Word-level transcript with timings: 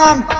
man. 0.00 0.39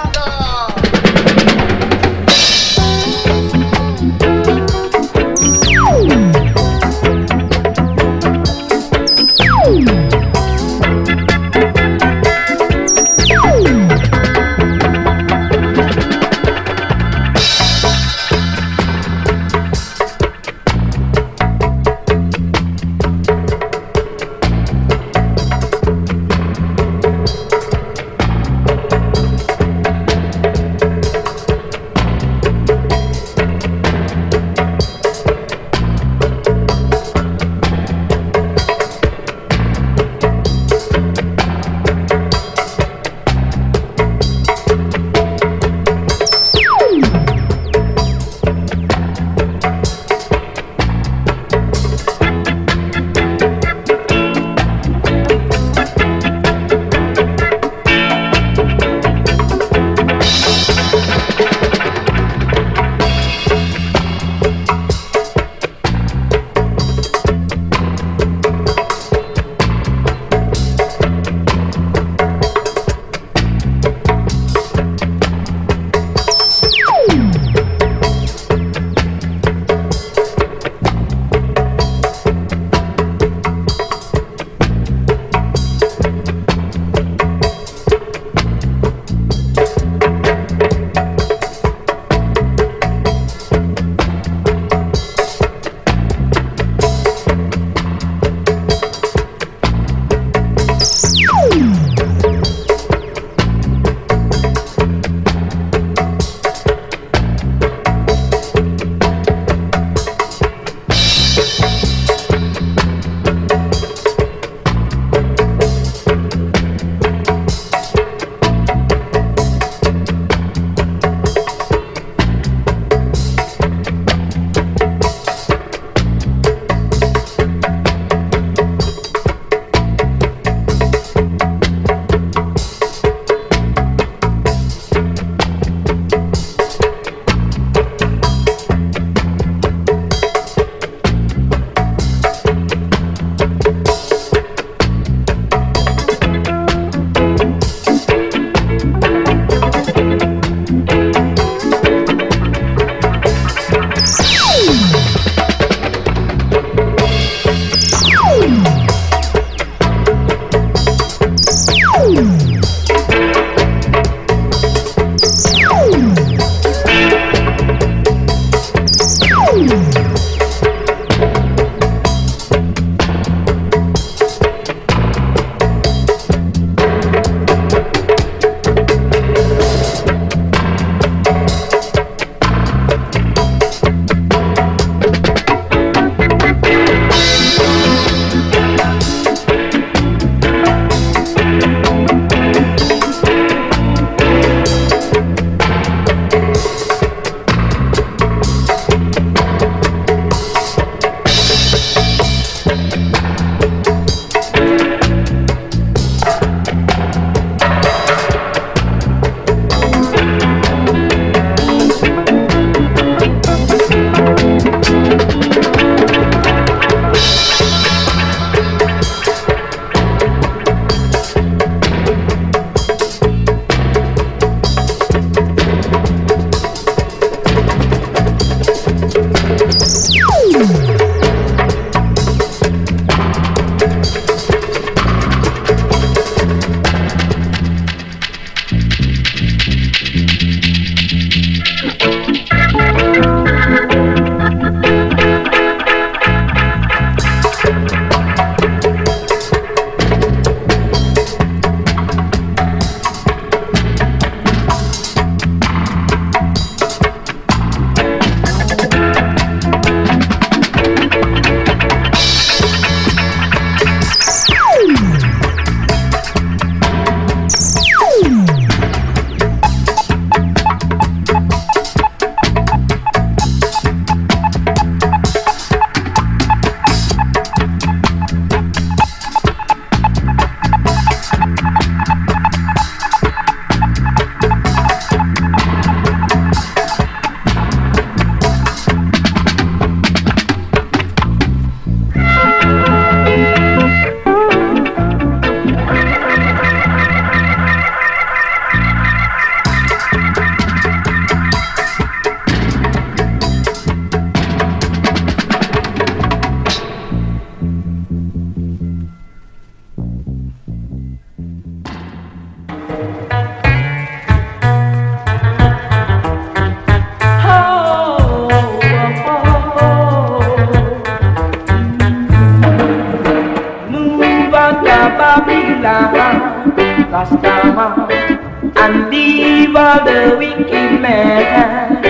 Man. 331.00 332.00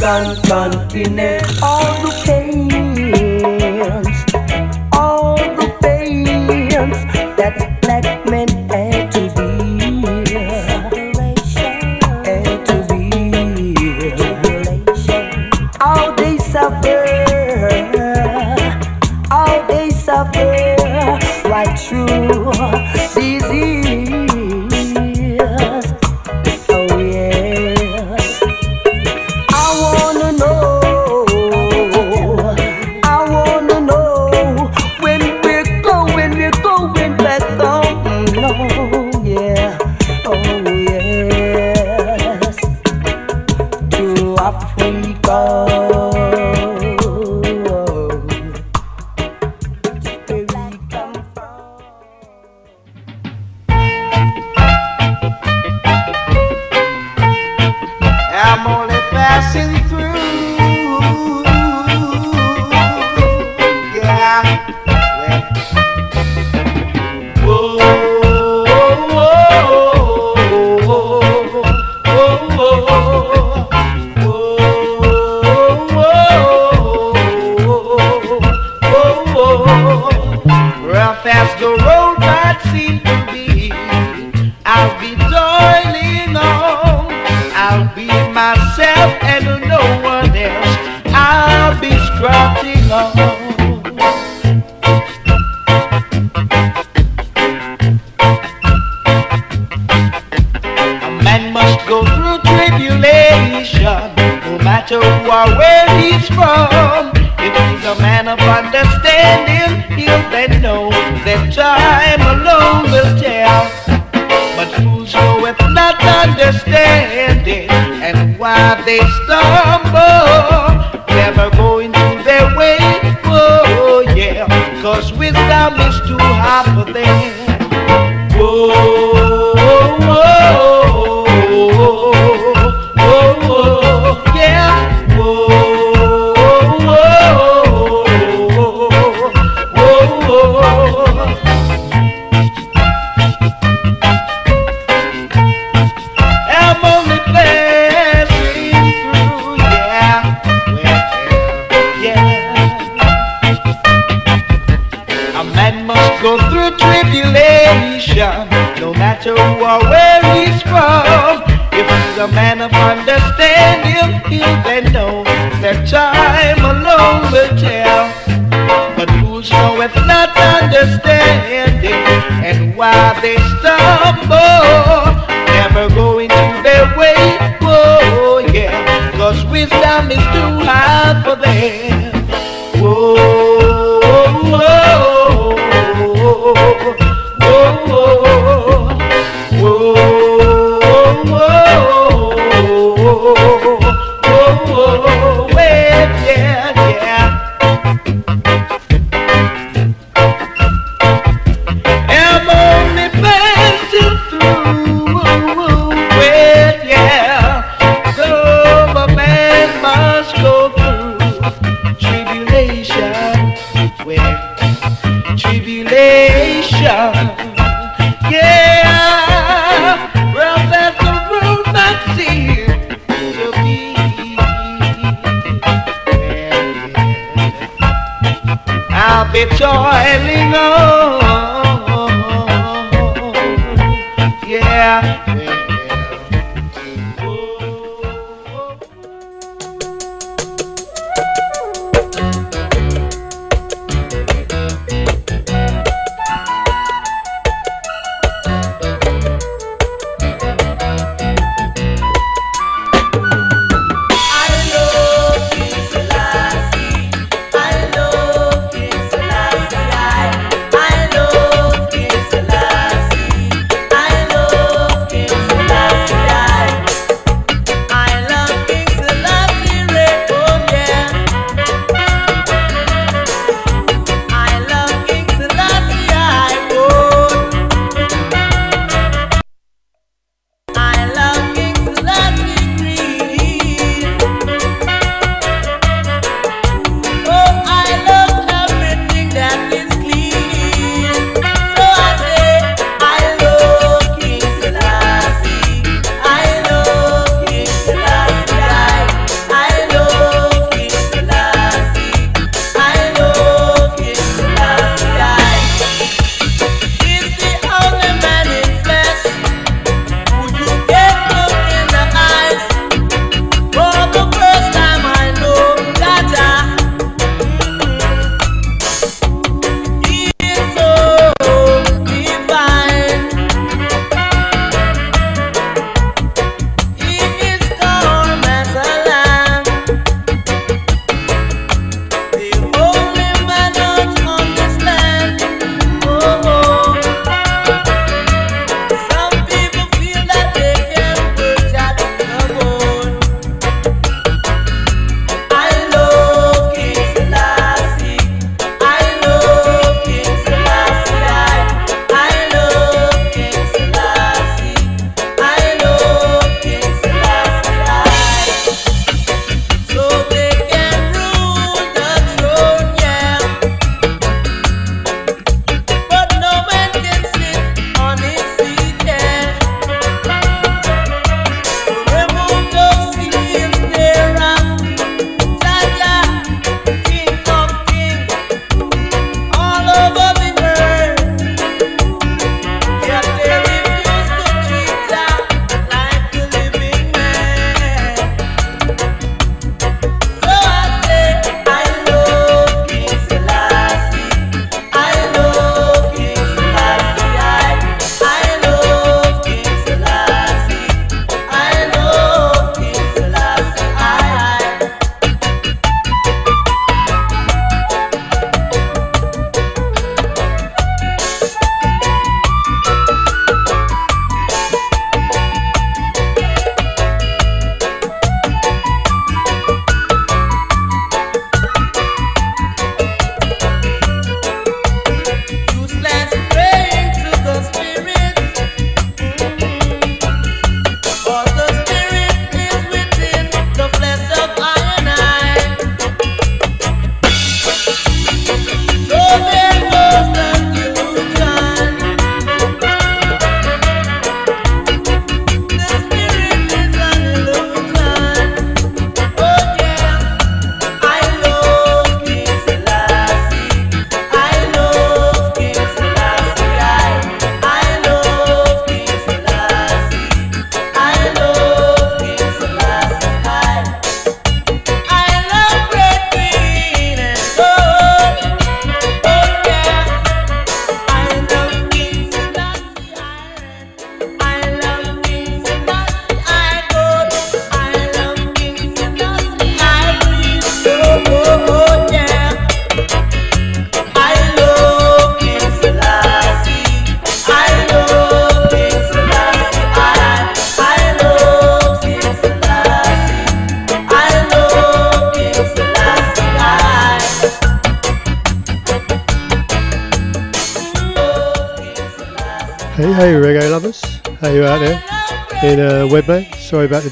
The 0.00 0.47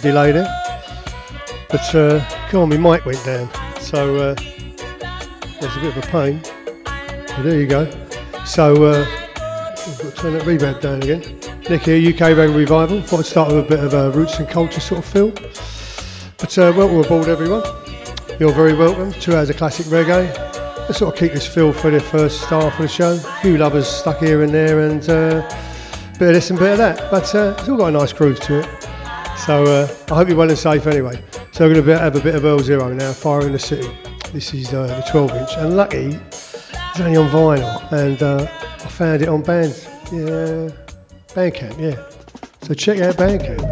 Sorry 0.06 0.12
about 0.12 0.26
the 0.26 0.32
delay 0.32 0.32
there. 0.32 1.68
But, 1.68 1.94
uh, 1.94 2.48
come 2.48 2.60
on, 2.60 2.68
my 2.68 2.96
mic 2.96 3.06
went 3.06 3.24
down. 3.24 3.50
So, 3.80 4.16
uh, 4.16 4.34
there's 5.60 5.76
a 5.76 5.80
bit 5.80 5.96
of 5.96 6.04
a 6.04 6.06
pain. 6.06 6.40
But 6.84 7.42
there 7.42 7.60
you 7.60 7.66
go. 7.66 7.90
So, 8.44 8.84
uh, 8.84 9.04
we've 9.86 9.98
got 9.98 9.98
to 9.98 10.12
turn 10.14 10.32
that 10.34 10.42
reverb 10.42 10.80
down 10.80 11.02
again. 11.02 11.22
Nick 11.68 11.82
here, 11.82 11.96
UK 11.96 12.36
Reggae 12.36 12.56
Revival. 12.56 13.02
Thought 13.02 13.20
I'd 13.20 13.26
start 13.26 13.48
with 13.48 13.64
a 13.64 13.68
bit 13.68 13.80
of 13.80 13.94
a 13.94 14.10
roots 14.12 14.38
and 14.38 14.48
culture 14.48 14.80
sort 14.80 15.00
of 15.00 15.04
feel. 15.06 15.30
But, 16.38 16.56
uh, 16.56 16.72
welcome 16.76 17.00
aboard, 17.00 17.28
everyone. 17.28 17.64
You're 18.38 18.52
very 18.52 18.74
welcome. 18.74 19.12
Two 19.12 19.34
hours 19.34 19.50
of 19.50 19.56
classic 19.56 19.86
reggae. 19.86 20.32
Let's 20.80 20.98
sort 20.98 21.14
of 21.14 21.18
keep 21.18 21.32
this 21.32 21.46
feel 21.46 21.72
for 21.72 21.90
the 21.90 22.00
first 22.00 22.42
start 22.42 22.72
of 22.72 22.78
the 22.78 22.86
show. 22.86 23.14
A 23.14 23.40
few 23.40 23.56
lovers 23.58 23.88
stuck 23.88 24.18
here 24.18 24.42
and 24.42 24.54
there, 24.54 24.80
and 24.88 25.02
uh, 25.08 25.40
bit 26.18 26.28
of 26.28 26.34
this 26.34 26.50
and 26.50 26.58
bit 26.58 26.72
of 26.72 26.78
that. 26.78 27.10
But 27.10 27.34
uh, 27.34 27.56
it's 27.58 27.68
all 27.68 27.76
got 27.76 27.88
a 27.88 27.90
nice 27.90 28.12
groove 28.12 28.38
to 28.40 28.60
it. 28.60 28.75
So 29.46 29.62
uh, 29.62 29.88
I 30.10 30.16
hope 30.16 30.26
you're 30.26 30.36
well 30.36 30.48
and 30.48 30.58
safe 30.58 30.88
anyway. 30.88 31.22
So 31.52 31.68
we're 31.68 31.74
going 31.74 31.86
to 31.86 31.98
have 31.98 32.16
a 32.16 32.20
bit 32.20 32.34
of 32.34 32.44
Earl 32.44 32.58
Zero 32.58 32.92
now, 32.92 33.12
Fire 33.12 33.46
in 33.46 33.52
the 33.52 33.60
City. 33.60 33.88
This 34.32 34.52
is 34.52 34.74
uh, 34.74 34.88
the 34.88 35.08
12 35.08 35.30
inch, 35.36 35.50
and 35.58 35.76
lucky 35.76 36.06
it's 36.16 36.98
only 36.98 37.16
on 37.16 37.28
vinyl, 37.28 37.92
and 37.92 38.20
uh, 38.24 38.42
I 38.42 38.88
found 38.88 39.22
it 39.22 39.28
on 39.28 39.42
Band, 39.42 39.72
yeah, 40.10 40.70
Bandcamp, 41.28 41.78
yeah. 41.78 42.08
So 42.62 42.74
check 42.74 42.98
out 42.98 43.14
Bandcamp. 43.14 43.65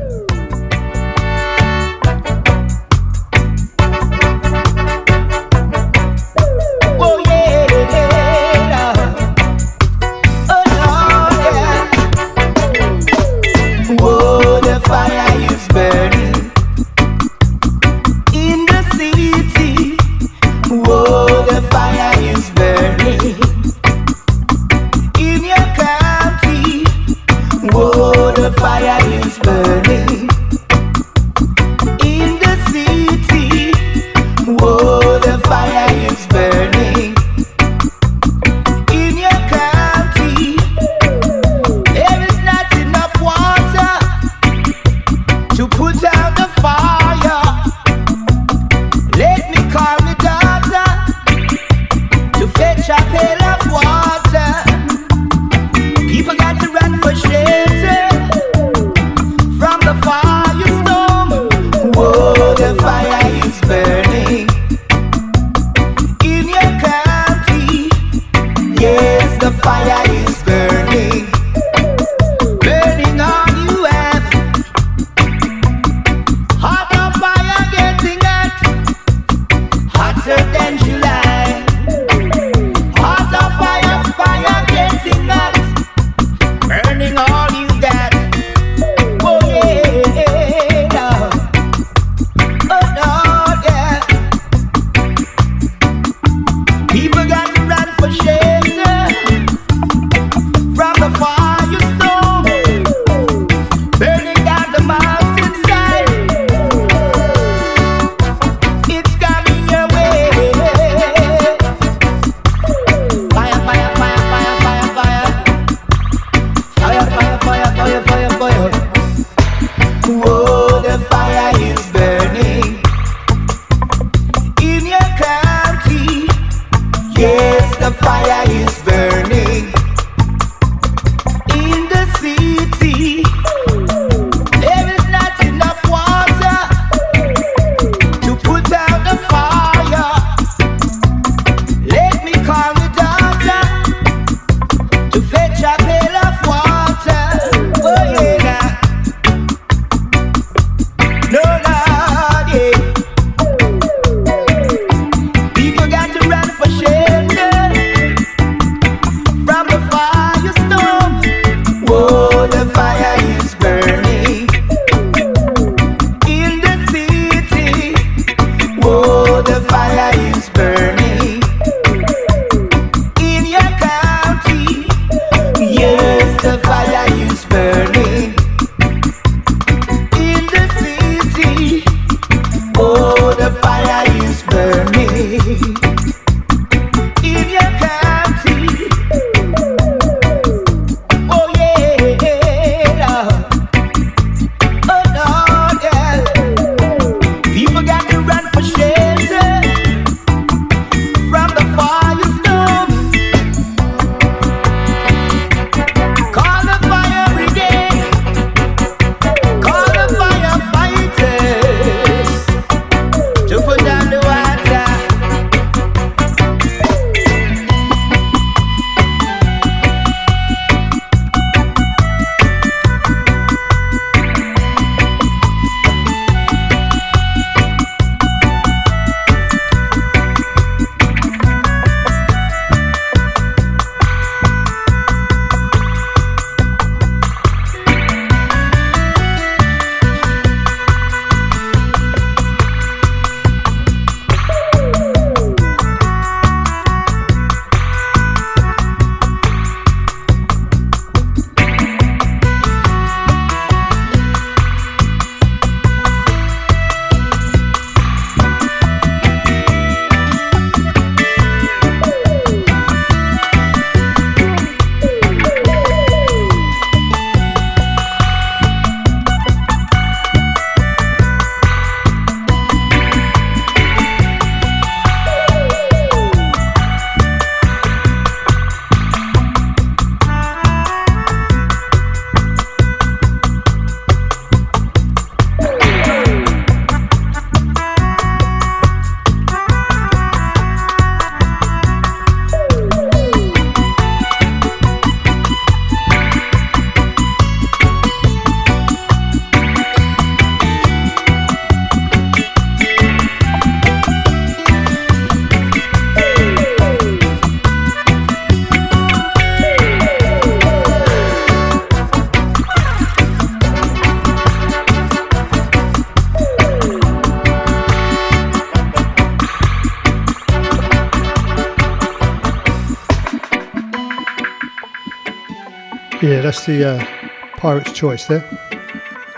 Yeah, 326.24 326.40
that's 326.40 326.64
the 326.64 326.82
uh, 326.88 327.28
Pirate's 327.58 327.92
Choice 327.92 328.24
there. 328.24 328.42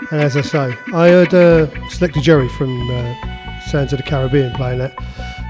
And 0.09 0.21
as 0.21 0.37
I 0.37 0.41
say, 0.41 0.73
I 0.93 1.09
heard 1.09 1.33
uh, 1.33 1.89
Selector 1.89 2.21
Jerry 2.21 2.47
from 2.47 2.89
uh, 2.89 3.59
Sounds 3.59 3.91
of 3.91 3.97
the 3.97 4.03
Caribbean 4.03 4.53
playing 4.53 4.79
that 4.79 4.95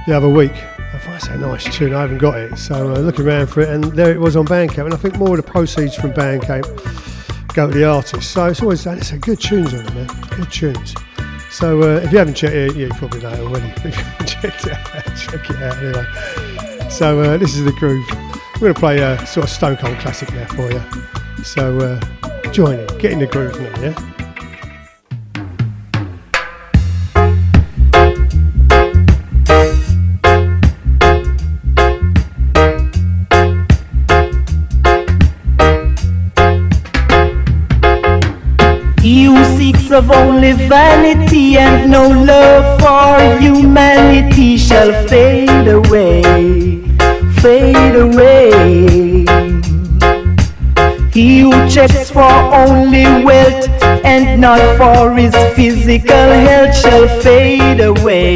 the 0.07 0.17
other 0.17 0.29
week. 0.29 0.53
I 0.55 0.97
thought 0.97 1.11
that's 1.11 1.27
a 1.27 1.37
nice 1.37 1.63
tune, 1.65 1.93
I 1.93 2.01
haven't 2.01 2.17
got 2.17 2.39
it. 2.39 2.57
So 2.57 2.91
uh, 2.91 2.97
looking 2.97 3.23
around 3.27 3.47
for 3.47 3.61
it, 3.61 3.69
and 3.69 3.83
there 3.83 4.11
it 4.11 4.19
was 4.19 4.35
on 4.35 4.47
Bandcamp. 4.47 4.85
And 4.85 4.95
I 4.95 4.97
think 4.97 5.17
more 5.17 5.37
of 5.37 5.45
the 5.45 5.51
proceeds 5.51 5.93
from 5.93 6.11
Bandcamp 6.11 7.53
go 7.53 7.67
to 7.67 7.77
the 7.77 7.87
artist. 7.87 8.31
So 8.31 8.47
it's 8.47 8.63
always 8.63 8.87
it's 8.87 9.11
a 9.11 9.19
good 9.19 9.39
tunes 9.39 9.75
on 9.75 9.85
it, 9.85 9.93
man. 9.93 10.07
Good 10.31 10.51
tunes. 10.51 10.95
So 11.51 11.83
uh, 11.83 11.99
if 11.99 12.11
you 12.11 12.17
haven't 12.17 12.33
checked 12.33 12.55
it, 12.55 12.75
you 12.75 12.89
probably 12.95 13.21
know 13.21 13.45
already. 13.45 13.67
If 13.85 13.85
you 13.85 13.91
haven't 13.91 14.25
checked 14.25 14.65
it 14.65 14.73
out, 14.73 15.17
check 15.17 15.49
it 15.51 15.57
out 15.57 15.77
anyway. 15.77 16.89
So 16.89 17.19
uh, 17.19 17.37
this 17.37 17.55
is 17.55 17.63
the 17.63 17.73
groove. 17.73 18.07
We're 18.55 18.61
going 18.61 18.73
to 18.73 18.79
play 18.79 18.99
a 19.01 19.23
sort 19.27 19.43
of 19.43 19.51
Stone 19.51 19.77
Cold 19.77 19.99
classic 19.99 20.33
now 20.33 20.47
for 20.47 20.71
you. 20.71 21.06
So 21.43 21.77
uh, 21.79 22.51
join 22.51 22.79
in, 22.79 22.87
get 22.97 23.11
in 23.11 23.19
the 23.19 23.27
groove 23.27 23.59
now, 23.59 23.81
yeah? 23.81 24.13
Of 39.89 40.11
only 40.11 40.51
vanity 40.51 41.57
and 41.57 41.89
no 41.89 42.07
love 42.09 42.79
for 42.79 43.39
humanity 43.41 44.57
shall 44.57 44.91
fade 45.07 45.67
away, 45.67 46.21
checks 51.69 52.09
for 52.09 52.21
only 52.21 53.03
wealth 53.23 53.67
and 54.05 54.39
not 54.39 54.59
for 54.77 55.13
his 55.15 55.35
physical 55.55 56.29
health 56.47 56.75
shall 56.75 57.07
fade 57.21 57.81
away, 57.81 58.35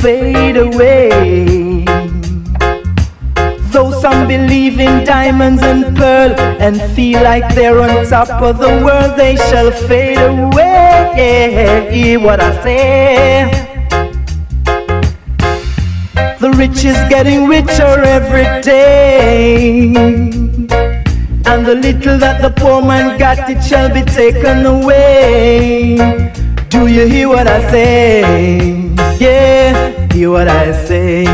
fade 0.00 0.56
away. 0.56 1.84
Though 3.72 3.90
some 4.00 4.26
believe 4.26 4.80
in 4.80 5.04
diamonds 5.04 5.62
and 5.62 5.96
pearl 5.96 6.32
and 6.40 6.80
feel 6.92 7.22
like 7.22 7.54
they're 7.54 7.80
on 7.80 8.06
top 8.06 8.30
of 8.42 8.58
the 8.58 8.82
world, 8.84 9.16
they 9.16 9.36
shall 9.36 9.70
fade 9.70 10.18
away. 10.18 11.12
Yeah, 11.16 11.90
hear 11.90 12.20
what 12.20 12.40
I 12.40 12.62
say. 12.62 13.66
The 16.40 16.50
rich 16.56 16.84
is 16.84 16.96
getting 17.08 17.46
richer 17.46 18.02
every 18.02 18.62
day. 18.62 20.35
And 21.56 21.64
the 21.64 21.74
little 21.74 22.18
that 22.18 22.42
the 22.42 22.50
poor 22.50 22.82
man 22.82 23.18
got, 23.18 23.48
it 23.48 23.64
shall 23.64 23.88
be 23.88 24.02
taken 24.02 24.66
away. 24.66 25.96
Do 26.68 26.86
you 26.86 27.06
hear 27.06 27.30
what 27.30 27.46
I 27.46 27.70
say? 27.70 28.20
Yeah, 29.18 30.06
hear 30.12 30.32
what 30.32 30.48
I 30.48 30.72
say. 30.72 31.24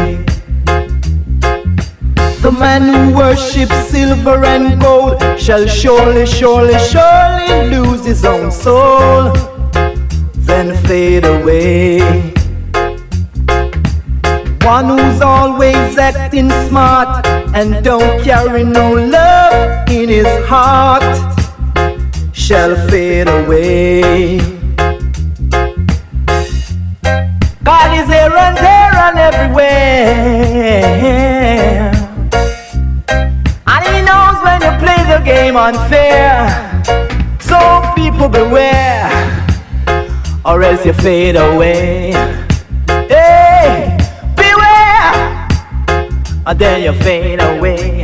The 2.40 2.54
man 2.56 2.82
who 2.82 3.16
worships 3.16 3.74
silver 3.88 4.44
and 4.44 4.80
gold 4.80 5.20
shall 5.40 5.66
surely, 5.66 6.24
surely, 6.26 6.78
surely 6.78 7.70
lose 7.70 8.04
his 8.04 8.24
own 8.24 8.52
soul, 8.52 9.32
then 10.46 10.76
fade 10.86 11.24
away. 11.24 12.31
One 14.64 14.86
who's 14.96 15.20
always 15.20 15.98
acting 15.98 16.48
smart 16.68 17.26
and 17.54 17.84
don't 17.84 18.22
carry 18.22 18.62
no 18.62 18.94
love 18.94 19.88
in 19.90 20.08
his 20.08 20.28
heart 20.46 21.02
shall 22.32 22.76
fade 22.88 23.28
away. 23.28 24.38
God 27.64 27.90
is 27.98 28.06
here 28.06 28.36
and 28.46 28.56
there 28.56 28.94
and 29.06 29.18
everywhere. 29.18 29.62
And 33.66 33.84
he 33.88 34.02
knows 34.02 34.38
when 34.44 34.62
you 34.62 34.72
play 34.78 35.02
the 35.12 35.20
game 35.24 35.56
unfair. 35.56 36.48
So 37.40 37.58
people 37.96 38.28
beware, 38.28 39.10
or 40.44 40.62
else 40.62 40.86
you 40.86 40.92
fade 40.92 41.36
away. 41.36 42.21
Then 46.58 46.82
you 46.82 46.92
fade 47.02 47.40
away. 47.40 48.00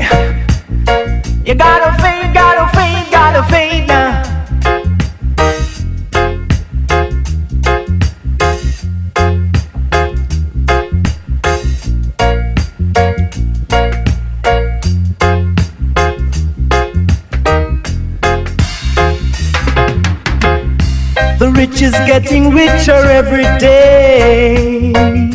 You 1.45 1.55
gotta 1.55 1.91
fade, 2.03 2.33
gotta 2.35 2.77
fade, 2.77 3.11
gotta 3.11 3.43
fade 3.51 3.89
now. 3.89 4.23
The 21.39 21.53
rich 21.57 21.83
is 21.83 21.93
getting 22.07 22.51
richer 22.51 22.93
every 22.93 23.45
day. 23.59 25.28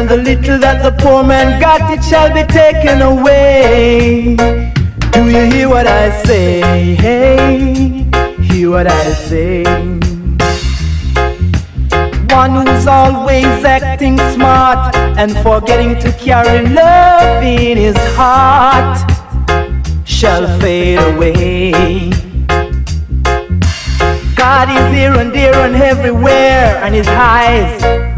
And 0.00 0.08
the 0.08 0.16
little 0.16 0.58
that 0.60 0.82
the 0.82 0.92
poor 0.92 1.22
man 1.22 1.60
got, 1.60 1.92
it 1.92 2.02
shall 2.02 2.32
be 2.32 2.42
taken 2.50 3.02
away. 3.02 4.34
Do 5.12 5.28
you 5.28 5.44
hear 5.52 5.68
what 5.68 5.86
I 5.86 6.22
say? 6.24 6.94
Hey, 6.94 8.08
hear 8.40 8.70
what 8.70 8.86
I 8.86 9.12
say. 9.12 9.62
One 12.34 12.66
who's 12.66 12.86
always 12.86 13.44
acting 13.62 14.16
smart 14.32 14.96
and 14.96 15.36
forgetting 15.42 15.98
to 15.98 16.10
carry 16.12 16.66
love 16.66 17.44
in 17.44 17.76
his 17.76 17.98
heart 18.16 18.96
shall 20.06 20.48
fade 20.60 20.98
away. 21.12 22.10
God 24.34 24.70
is 24.70 24.94
here 24.94 25.14
and 25.14 25.30
there 25.30 25.54
and 25.56 25.76
everywhere, 25.76 26.82
and 26.82 26.94
His 26.94 27.06
eyes, 27.08 28.09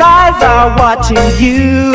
Eyes 0.00 0.40
are 0.42 0.76
watching 0.78 1.16
you. 1.42 1.92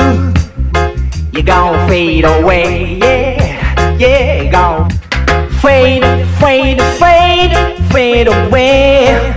You're 1.31 1.43
gonna 1.43 1.87
fade 1.87 2.25
away, 2.25 2.97
yeah, 2.97 3.95
yeah, 3.97 4.43
you 4.43 4.51
gon' 4.51 4.89
fade, 5.61 6.03
fade, 6.37 6.81
fade, 6.99 7.55
fade 7.91 8.27
away, 8.27 9.33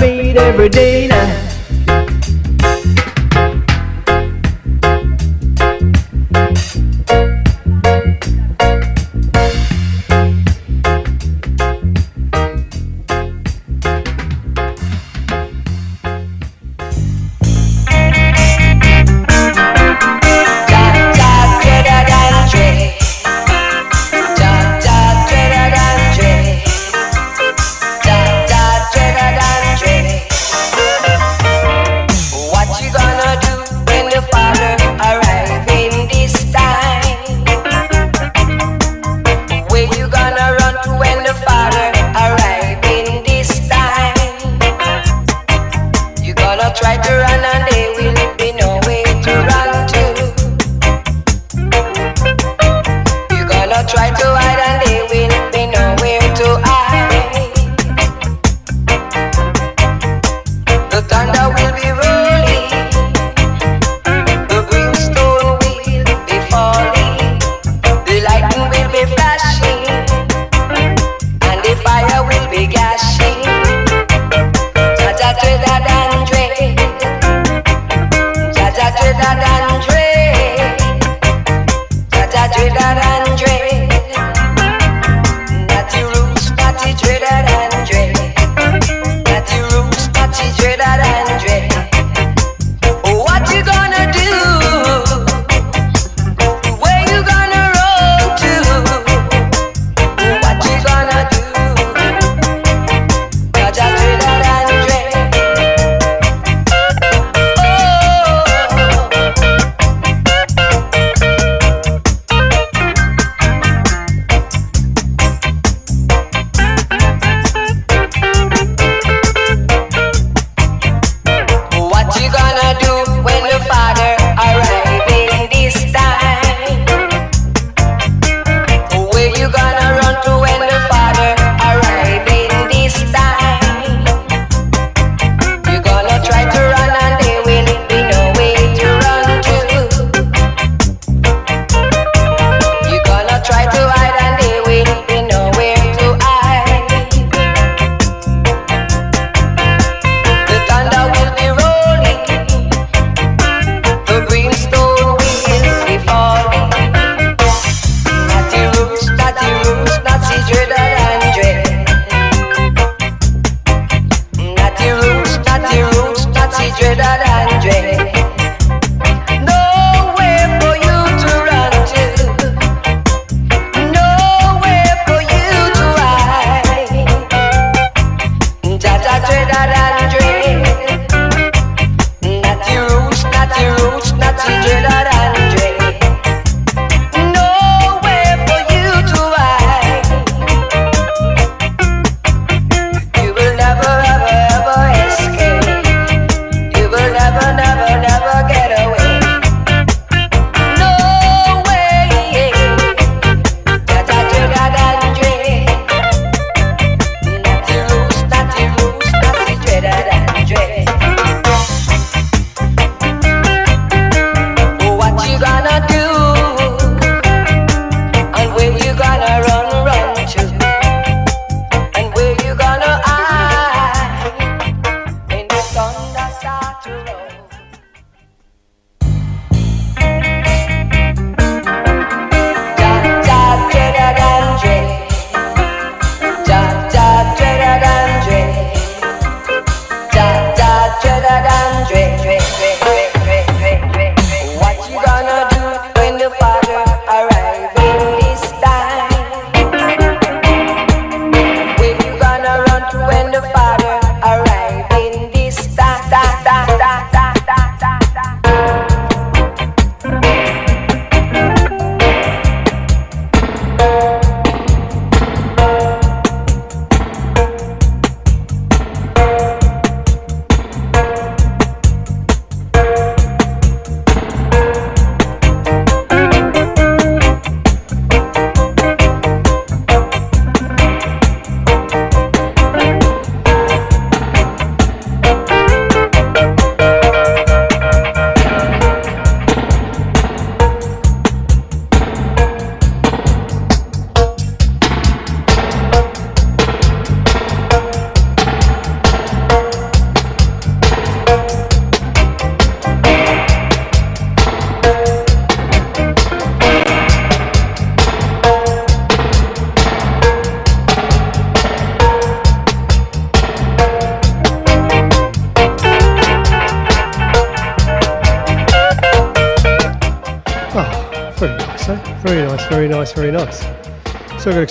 fade 0.00 0.38
every 0.38 0.70
day 0.70 1.06
now. 1.08 1.39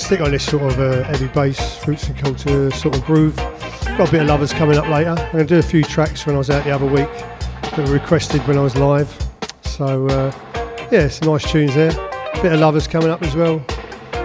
stick 0.10 0.22
on 0.22 0.32
this 0.32 0.44
sort 0.44 0.64
of 0.64 0.80
uh, 0.80 1.04
heavy 1.04 1.28
bass, 1.28 1.88
roots 1.88 2.08
and 2.08 2.18
culture 2.18 2.72
sort 2.72 2.96
of 2.96 3.06
groove. 3.06 3.36
Got 3.36 4.10
a 4.10 4.12
bit 4.12 4.22
of 4.22 4.28
Lovers 4.28 4.52
coming 4.52 4.76
up 4.76 4.88
later. 4.88 5.12
I'm 5.12 5.32
going 5.32 5.46
to 5.46 5.54
do 5.54 5.60
a 5.60 5.62
few 5.62 5.84
tracks 5.84 6.26
when 6.26 6.34
I 6.34 6.40
was 6.40 6.50
out 6.50 6.64
the 6.64 6.72
other 6.72 6.88
week 6.88 7.08
that 7.62 7.78
were 7.78 7.94
requested 7.94 8.42
when 8.48 8.58
I 8.58 8.62
was 8.62 8.76
live. 8.76 9.16
So, 9.62 10.08
uh, 10.08 10.32
yeah, 10.92 11.10
some 11.10 11.32
nice 11.32 11.52
tunes 11.52 11.76
there. 11.76 11.92
Bit 12.42 12.54
of 12.54 12.60
Lovers 12.60 12.88
coming 12.88 13.12
up 13.12 13.22
as 13.22 13.36
well. 13.36 13.60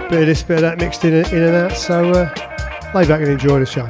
Bit 0.09 0.21
of 0.21 0.25
this, 0.25 0.41
bit 0.41 0.55
of 0.55 0.61
that 0.61 0.79
mixed 0.79 1.05
in, 1.05 1.13
in 1.13 1.43
and 1.43 1.55
out. 1.55 1.73
So, 1.73 2.09
uh, 2.09 2.91
lay 2.95 3.07
back 3.07 3.21
and 3.21 3.29
enjoy 3.29 3.59
the 3.59 3.67
show. 3.67 3.87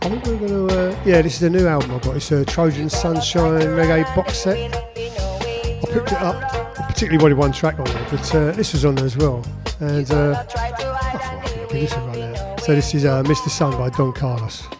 I 0.00 0.08
think 0.08 0.24
we're 0.24 0.38
going 0.38 0.68
to, 0.68 0.74
uh, 0.74 1.02
yeah, 1.04 1.20
this 1.20 1.36
is 1.36 1.42
a 1.42 1.50
new 1.50 1.66
album 1.66 1.90
I've 1.90 2.00
got. 2.00 2.16
It's 2.16 2.32
a 2.32 2.46
Trojan 2.46 2.88
Sunshine 2.88 3.60
Reggae 3.60 4.04
box 4.16 4.38
set. 4.38 4.56
I 4.56 5.84
picked 5.86 6.12
it 6.12 6.22
up, 6.22 6.42
I 6.80 6.86
particularly 6.86 7.22
wanted 7.22 7.36
one 7.36 7.52
track 7.52 7.78
on 7.78 7.86
it, 7.88 8.06
but 8.10 8.34
uh, 8.34 8.52
this 8.52 8.72
was 8.72 8.86
on 8.86 8.94
there 8.94 9.04
as 9.04 9.18
well. 9.18 9.44
And 9.82 10.08
uh, 10.12 10.44
right. 10.54 10.72
Oh, 10.80 12.56
so 12.62 12.72
this 12.76 12.94
is 12.94 13.04
uh, 13.04 13.24
Mr. 13.24 13.50
Sun 13.50 13.76
by 13.76 13.90
Don 13.90 14.12
Carlos. 14.12 14.71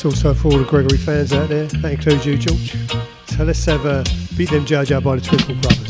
Thanks 0.00 0.16
also 0.16 0.32
for 0.32 0.48
all 0.48 0.58
the 0.58 0.64
Gregory 0.64 0.96
fans 0.96 1.30
out 1.34 1.50
there. 1.50 1.66
That 1.66 1.92
includes 1.92 2.24
you, 2.24 2.38
George. 2.38 2.74
So 3.26 3.44
let's 3.44 3.62
have 3.66 3.84
a 3.84 4.02
Beat 4.34 4.48
Them 4.48 4.64
Jah 4.64 4.82
Jah 4.82 4.98
by 4.98 5.16
the 5.16 5.20
Twinkle 5.20 5.56
Brothers. 5.56 5.89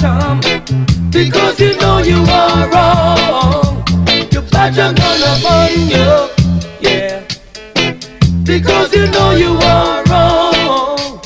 bottom 0.00 0.40
because 1.10 1.60
you 1.60 1.76
know 1.76 1.98
you 1.98 2.16
are 2.28 2.70
wrong. 2.70 3.84
Your 4.32 4.42
bottom 4.42 4.94
gonna 4.94 5.36
burn 5.42 5.72
you, 5.88 6.28
yeah, 6.80 7.24
because 8.44 8.94
you 8.94 9.06
know 9.08 9.32
you 9.32 9.52
are 9.58 10.04
wrong. 10.04 11.20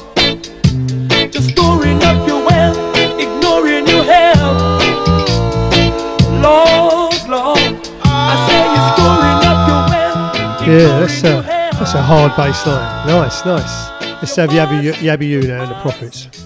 Just 1.30 1.50
storing 1.50 2.02
up 2.02 2.26
your 2.26 2.44
wealth, 2.44 2.78
ignoring 3.18 3.86
your 3.86 4.04
health. 4.04 4.82
Lord, 6.42 7.28
Lord, 7.28 7.88
I 8.02 8.34
say 8.46 8.60
you're 8.74 8.90
storing 8.94 9.40
up 9.50 9.58
your 9.68 9.82
wealth. 9.90 10.68
Yeah, 10.68 11.00
that's 11.00 11.20
a 11.22 11.42
that's 11.78 11.94
a 11.94 12.02
hard 12.02 12.36
bass 12.36 12.66
line. 12.66 13.06
Nice, 13.06 13.44
nice. 13.44 13.90
Let's 14.22 14.36
have 14.36 14.50
Yabby, 14.50 14.92
Yabby 14.94 15.28
You 15.28 15.42
now 15.42 15.62
and 15.62 15.70
the 15.70 15.80
Prophets. 15.80 16.43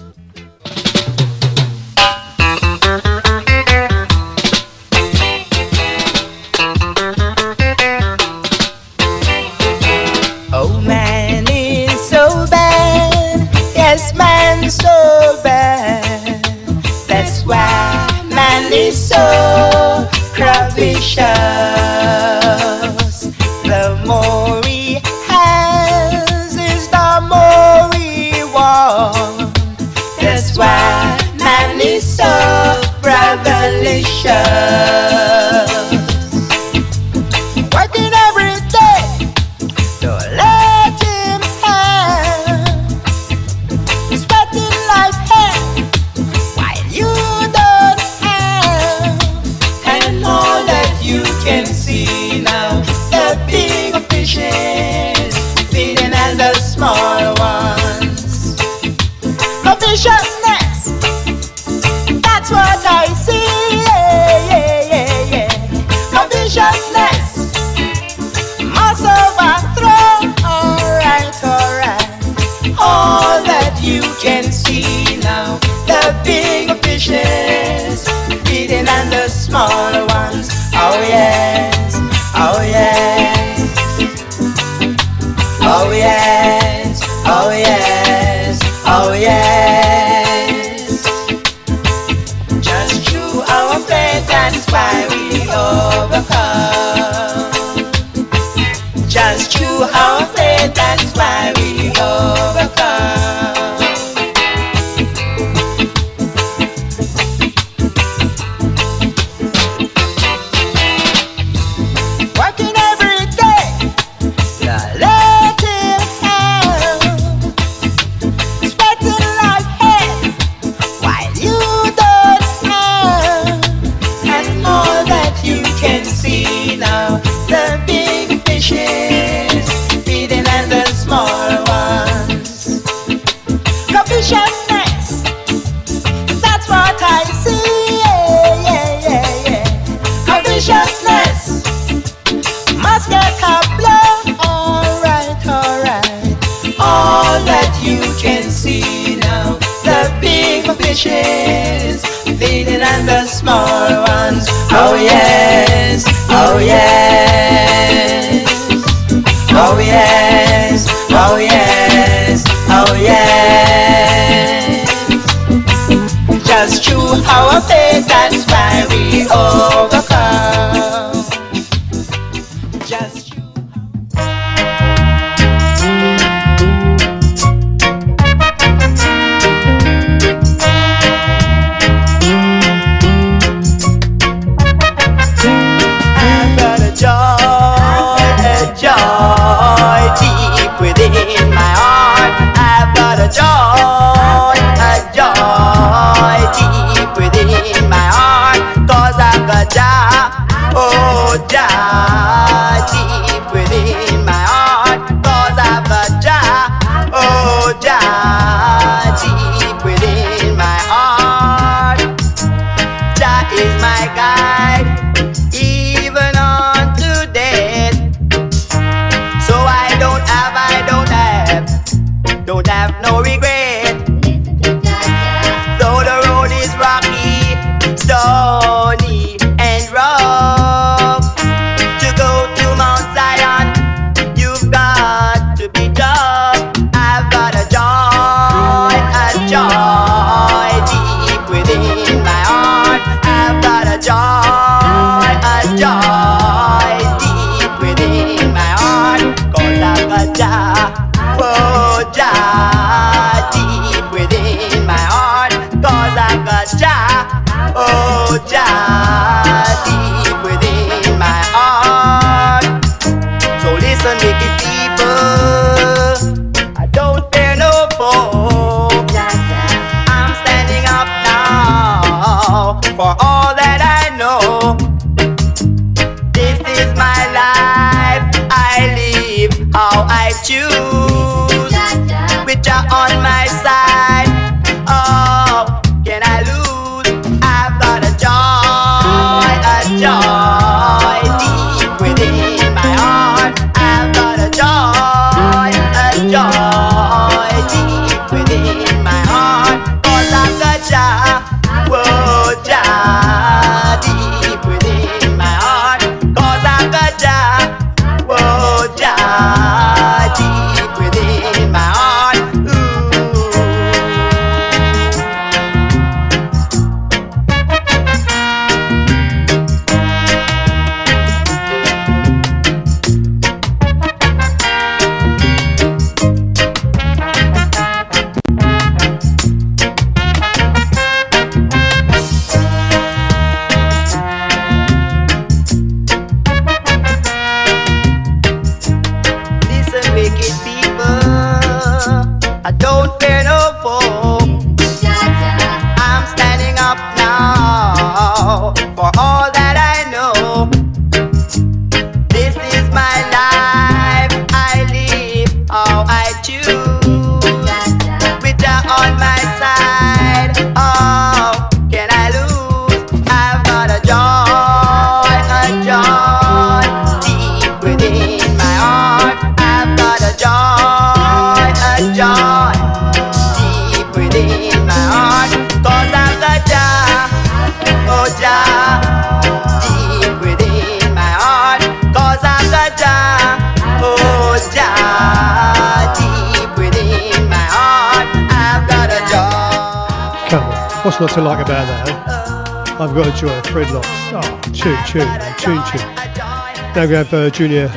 Dreadlocks. 393.69 394.33
Oh, 394.33 394.39
ah, 394.41 394.61
tune, 394.73 394.97
tune, 395.05 395.29
tune, 395.59 395.83
tune. 395.91 396.95
Now 396.95 397.05
we 397.05 397.13
have 397.13 397.31
uh, 397.31 397.51
Junior 397.51 397.87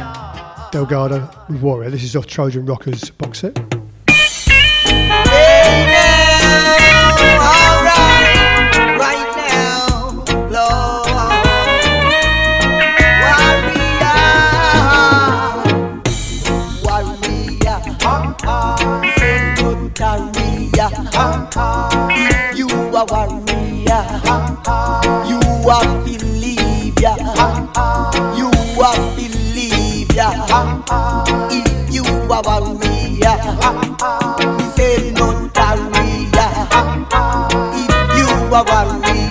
Delgado 0.70 1.30
with 1.48 1.62
Warrior. 1.62 1.88
This 1.88 2.04
is 2.04 2.14
off 2.14 2.26
Trojan 2.26 2.66
Rockers 2.66 3.08
box 3.08 3.38
set. 3.38 3.71
o 38.54 39.21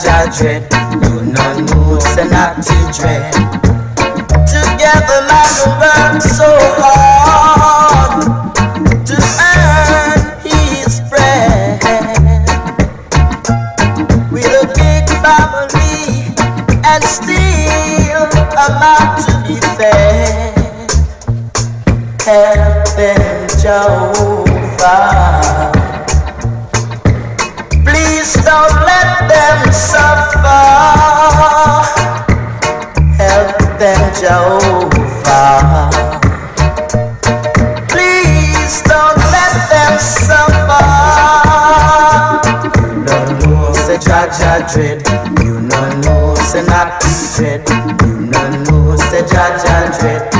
Jah 0.00 0.24
dread. 0.36 0.62
You 1.04 1.20
no 1.22 1.44
know 1.60 1.98
say 1.98 2.24
naughty 2.28 2.72
dread. 2.96 3.32
Together 4.48 5.20
man 5.28 5.52
work 5.80 6.22
so 6.22 6.48
hard 6.80 8.22
to 9.04 9.16
earn 9.52 10.20
his 10.40 11.00
bread. 11.10 11.82
With 14.32 14.46
a 14.46 14.64
big 14.74 15.04
family 15.20 16.32
and 16.84 17.04
still 17.04 18.24
amount 18.56 19.26
to 19.26 19.32
be 19.46 19.56
fed. 19.76 20.90
Help 22.22 22.98
Jehovah. 23.60 24.62
Don't 28.52 28.80
let 28.84 29.28
them 29.32 29.72
suffer. 29.72 30.64
Help 33.16 33.56
them, 33.80 34.02
Jehovah. 34.20 35.88
Please 37.88 38.82
don't 38.82 39.16
let 39.36 39.54
them 39.72 39.98
suffer. 39.98 40.84
You 43.42 44.68
dread. 44.74 45.00
You 45.42 45.60
no 45.60 45.80
know 46.02 46.34
say 46.34 46.62
naughty 46.66 47.08
dread. 47.34 47.66
You 48.02 48.20
no 48.32 48.42
know 48.64 48.96
say 48.96 49.22
Jah 49.26 49.98
dread. 49.98 50.31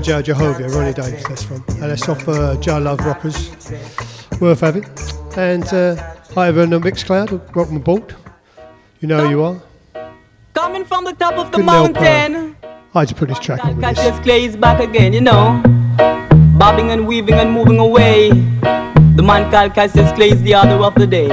Jah 0.00 0.22
Jehovah, 0.22 0.68
Ronnie 0.68 0.92
Davis, 0.92 1.24
that's 1.26 1.42
from. 1.42 1.64
And 1.68 1.90
that's 1.90 2.08
off 2.08 2.28
uh, 2.28 2.56
Jah 2.56 2.78
Love 2.78 3.00
Rockers. 3.00 3.50
Worth 4.40 4.60
having. 4.60 4.84
And 5.36 5.64
uh, 5.72 5.96
hi 6.34 6.48
over 6.48 6.62
on 6.62 6.70
the 6.70 6.78
Mixcloud, 6.78 7.54
welcome 7.54 7.76
aboard. 7.76 8.14
You 9.00 9.08
know 9.08 9.24
who 9.24 9.30
you 9.30 9.42
are. 9.42 9.62
Coming 10.54 10.84
from 10.84 11.04
the 11.04 11.12
top 11.12 11.34
of 11.34 11.52
the 11.52 11.58
uh, 11.58 11.62
mountain. 11.62 12.56
I 12.94 13.00
had 13.00 13.08
to 13.08 13.14
put 13.14 13.28
this 13.28 13.38
track 13.38 13.64
on 13.64 13.76
with 13.76 13.96
this. 13.96 14.26
Is 14.26 14.56
back 14.56 14.80
again, 14.80 15.12
you 15.12 15.20
know. 15.20 15.62
Bobbing 16.58 16.90
and 16.90 17.06
weaving 17.06 17.34
and 17.34 17.52
moving 17.52 17.78
away. 17.78 18.30
The 18.30 19.22
man 19.22 19.50
called 19.50 19.74
Cassius 19.74 20.10
Clay 20.12 20.30
is 20.30 20.42
the 20.42 20.54
other 20.54 20.76
of 20.76 20.94
the 20.94 21.06
day. 21.06 21.28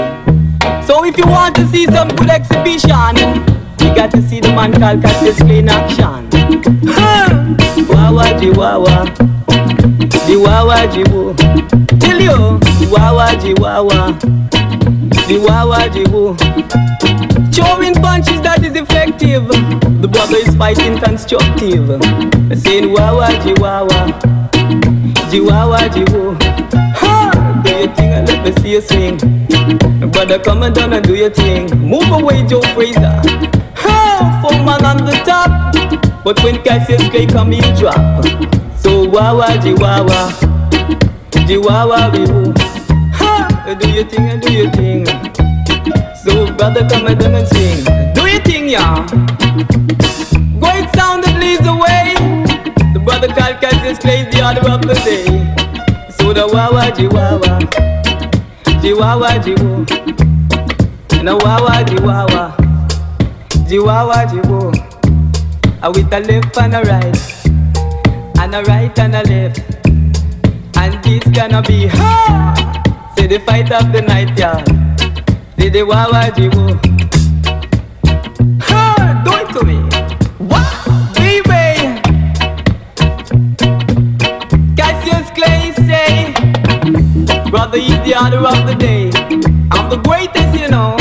So 0.86 1.05
if 1.05 1.18
you 1.18 1.26
want 1.26 1.55
to 1.55 1.68
see 1.68 1.86
some 1.86 2.09
good 2.09 2.30
exhibition, 2.30 3.16
you 3.80 3.95
got 3.95 4.11
to 4.11 4.22
see 4.22 4.41
the 4.41 4.49
man 4.49 4.74
called 4.74 5.01
Cassius 5.01 5.38
Clay 5.38 5.59
in 5.59 5.70
action. 5.70 6.22
Wawa 7.89 8.34
jiwawa, 8.34 9.07
jiwawa 10.28 10.88
jiwu. 10.88 11.34
Tell 11.99 12.22
you, 12.22 12.59
wawa 12.91 13.36
jiwawa, 13.36 14.14
jiwawa 15.28 15.89
jiwu. 15.89 16.36
Throwing 17.51 17.93
punches 18.01 18.41
that 18.41 18.64
is 18.64 18.76
effective. 18.76 19.47
The 20.01 20.07
brother 20.07 20.38
is 20.38 20.55
fighting 20.55 20.97
constructive. 20.99 21.99
Saying 22.64 22.93
wawa 22.93 23.28
jiwawa, 23.43 24.14
jiwawa 25.32 25.89
jiwu. 25.89 26.36
Ha! 26.95 27.32
Do 27.64 27.72
your 27.72 27.88
thing 27.95 28.14
and 28.14 28.28
let 28.28 28.43
me 28.45 28.51
see 28.61 28.72
you 28.74 28.82
swing. 28.82 29.18
Brother, 30.11 30.39
come 30.39 30.64
and 30.64 30.76
down 30.76 30.93
and 30.93 31.05
do 31.05 31.16
your 31.16 31.30
thing. 31.30 31.70
Move 31.80 32.09
away, 32.11 32.43
Joe 32.43 32.61
Frazier. 32.74 33.22
Ha! 33.76 34.39
Four 34.42 34.63
man 34.63 34.86
on 34.86 34.97
the 35.05 35.13
top. 35.25 35.72
But 36.24 36.41
when 36.43 36.62
Cassius 36.63 37.08
Clay 37.09 37.25
come, 37.25 37.51
he 37.51 37.62
drop. 37.79 38.24
So 38.78 39.04
wawa 39.09 39.47
jiwawa, 39.63 40.32
jiwawa 41.47 42.09
jiwu. 42.12 42.58
Ha! 43.13 43.75
Do 43.79 43.89
your 43.89 44.05
thing 44.05 44.39
do 44.39 44.51
your 44.54 44.71
thing. 44.71 45.05
So 46.24 46.51
brother, 46.55 46.87
come 46.87 47.08
and 47.08 47.20
down 47.20 47.36
and 47.36 47.47
sing. 47.47 47.83
Do 48.13 48.25
your 48.28 48.41
thing, 48.41 48.70
yeah. 48.70 49.05
Great 50.59 50.87
sound 50.95 51.24
that 51.25 51.36
leads 51.39 51.63
the 51.63 51.75
way. 51.75 52.16
The 52.93 53.00
brother 53.00 53.28
called 53.28 53.59
Cassius 53.59 54.00
Clay 54.00 54.24
the 54.32 54.45
order 54.47 54.70
of 54.71 54.82
the 54.82 54.95
day. 55.04 55.25
So 56.17 56.32
the 56.33 56.47
wawa 56.47 56.91
jiwawa, 56.91 57.59
jiwawa 58.82 59.39
jiwu, 59.43 59.86
and 61.20 61.29
a 61.29 61.36
wawa 61.36 61.83
jiwawa, 61.83 62.55
jiwawa 63.67 64.25
jiwu. 64.32 64.83
A 65.84 65.92
with 65.92 66.14
a 66.14 66.20
left 66.22 66.58
and 66.58 66.76
a 66.76 66.82
right, 66.82 67.46
and 68.39 68.55
a 68.55 68.64
right 68.64 68.97
and 69.00 69.16
a 69.16 69.24
left, 69.24 69.60
and 70.78 71.04
this 71.04 71.24
gonna 71.36 71.62
be 71.62 71.88
ha. 71.88 72.54
Say 73.18 73.28
the 73.28 73.39
fight 73.39 73.70
of 73.72 73.92
the 73.92 74.01
night, 74.01 74.38
yeah. 74.39 74.64
Say 75.60 75.70
the 75.70 75.84
wawa 75.84 76.32
jiwu. 76.36 76.80
Ha, 78.64 79.22
do 79.26 79.32
it 79.42 79.50
to 79.54 79.66
me. 79.66 79.80
Wow, 80.39 81.12
baby. 81.16 82.00
Cassius 84.78 85.30
Clay 85.32 85.74
say, 85.86 86.34
brother, 87.51 87.78
he's 87.78 88.00
the 88.08 88.16
order 88.24 88.38
of 88.47 88.66
the 88.66 88.76
day. 88.76 89.12
I'm 89.72 89.89
the 89.89 89.97
greatest, 89.97 90.58
you 90.60 90.70
know. 90.70 90.96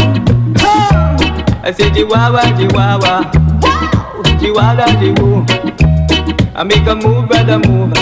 Ha! 0.59 1.61
I 1.63 1.71
say, 1.71 1.89
Jiwawa, 1.91 2.43
Jiwawa, 2.59 3.15
wow, 4.55 4.75
Jiwawa, 4.75 4.87
Jiwu. 5.01 6.53
I 6.55 6.65
make 6.65 6.87
a 6.87 6.95
move, 6.95 7.29
brother, 7.29 7.59
move. 7.59 7.93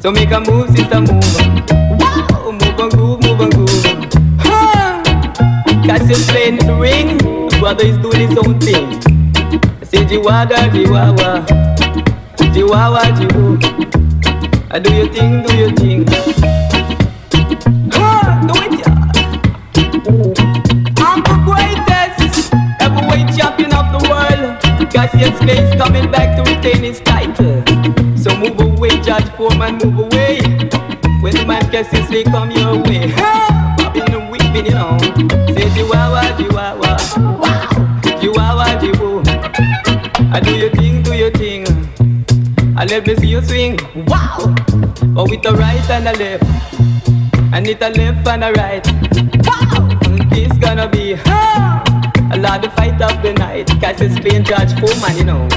So 0.00 0.10
make 0.10 0.30
a 0.30 0.40
move, 0.40 0.68
sister, 0.76 1.00
move. 1.00 1.24
Wow, 2.00 2.52
move 2.52 2.62
and 2.80 2.92
groove, 2.92 3.22
move 3.22 3.40
and 3.40 3.52
groove. 3.54 3.84
Ha! 4.40 5.02
Cassius 5.84 6.30
playing 6.30 6.56
the 6.58 6.74
ring, 6.80 7.18
brother 7.60 7.84
is 7.84 7.98
doing 7.98 8.28
his 8.28 8.38
own 8.38 8.58
thing. 8.60 8.86
I 9.80 9.84
say, 9.84 10.04
Jiwawa, 10.04 10.46
Jiwawa, 10.70 11.46
Jiwawa, 12.36 13.00
Jiwu. 13.18 13.58
I 14.72 14.78
do 14.78 14.94
your 14.94 15.08
thing, 15.12 15.42
do 15.42 15.56
your 15.56 15.72
thing. 15.72 16.59
Cassius 25.20 25.38
Clay 25.40 25.58
is 25.58 25.74
coming 25.76 26.10
back 26.10 26.34
to 26.34 26.50
retain 26.50 26.82
his 26.82 26.98
title. 27.00 27.62
So 28.16 28.34
move 28.38 28.58
away, 28.58 28.88
George 29.02 29.28
Foreman, 29.36 29.76
move 29.76 29.98
away. 29.98 30.40
When 31.20 31.34
the 31.36 31.44
man 31.46 31.60
catches 31.70 32.08
Cassisi 32.08 32.24
come 32.24 32.50
your 32.50 32.82
way. 32.84 33.12
Popping 33.76 34.14
and 34.14 34.30
weeping, 34.30 34.64
you 34.64 34.72
know. 34.72 34.96
Say 35.52 35.68
Chihuahua, 35.76 36.22
Chihuahua. 36.38 36.96
Chihuahua, 38.18 38.80
Chihuahua. 38.80 39.22
I 40.32 40.40
do 40.42 40.56
your 40.56 40.70
thing, 40.70 41.02
do 41.02 41.12
your 41.12 41.30
thing. 41.32 41.66
I 42.78 42.86
let 42.86 43.06
me 43.06 43.14
see 43.16 43.28
you 43.28 43.42
swing. 43.42 43.78
Wow. 44.06 44.54
But 45.12 45.28
with 45.28 45.42
the 45.42 45.52
right 45.52 45.90
and 45.90 46.06
the 46.06 46.16
left. 46.16 47.52
And 47.52 47.66
it 47.66 47.82
a 47.82 47.90
left 47.90 48.26
and 48.26 48.44
a 48.44 48.52
right. 48.52 48.86
Wow. 49.44 49.86
Mm, 50.00 50.30
this 50.30 50.56
gonna 50.56 50.88
be 50.88 51.14
a 52.32 52.38
lot 52.38 52.64
of 52.64 52.72
fight 52.74 53.00
of 53.00 53.22
the 53.22 53.32
night. 53.34 53.68
Cause 53.80 54.00
it's 54.00 54.18
playing 54.20 54.44
George 54.44 54.72
Foreman, 54.78 55.16
you 55.16 55.24
know. 55.24 55.48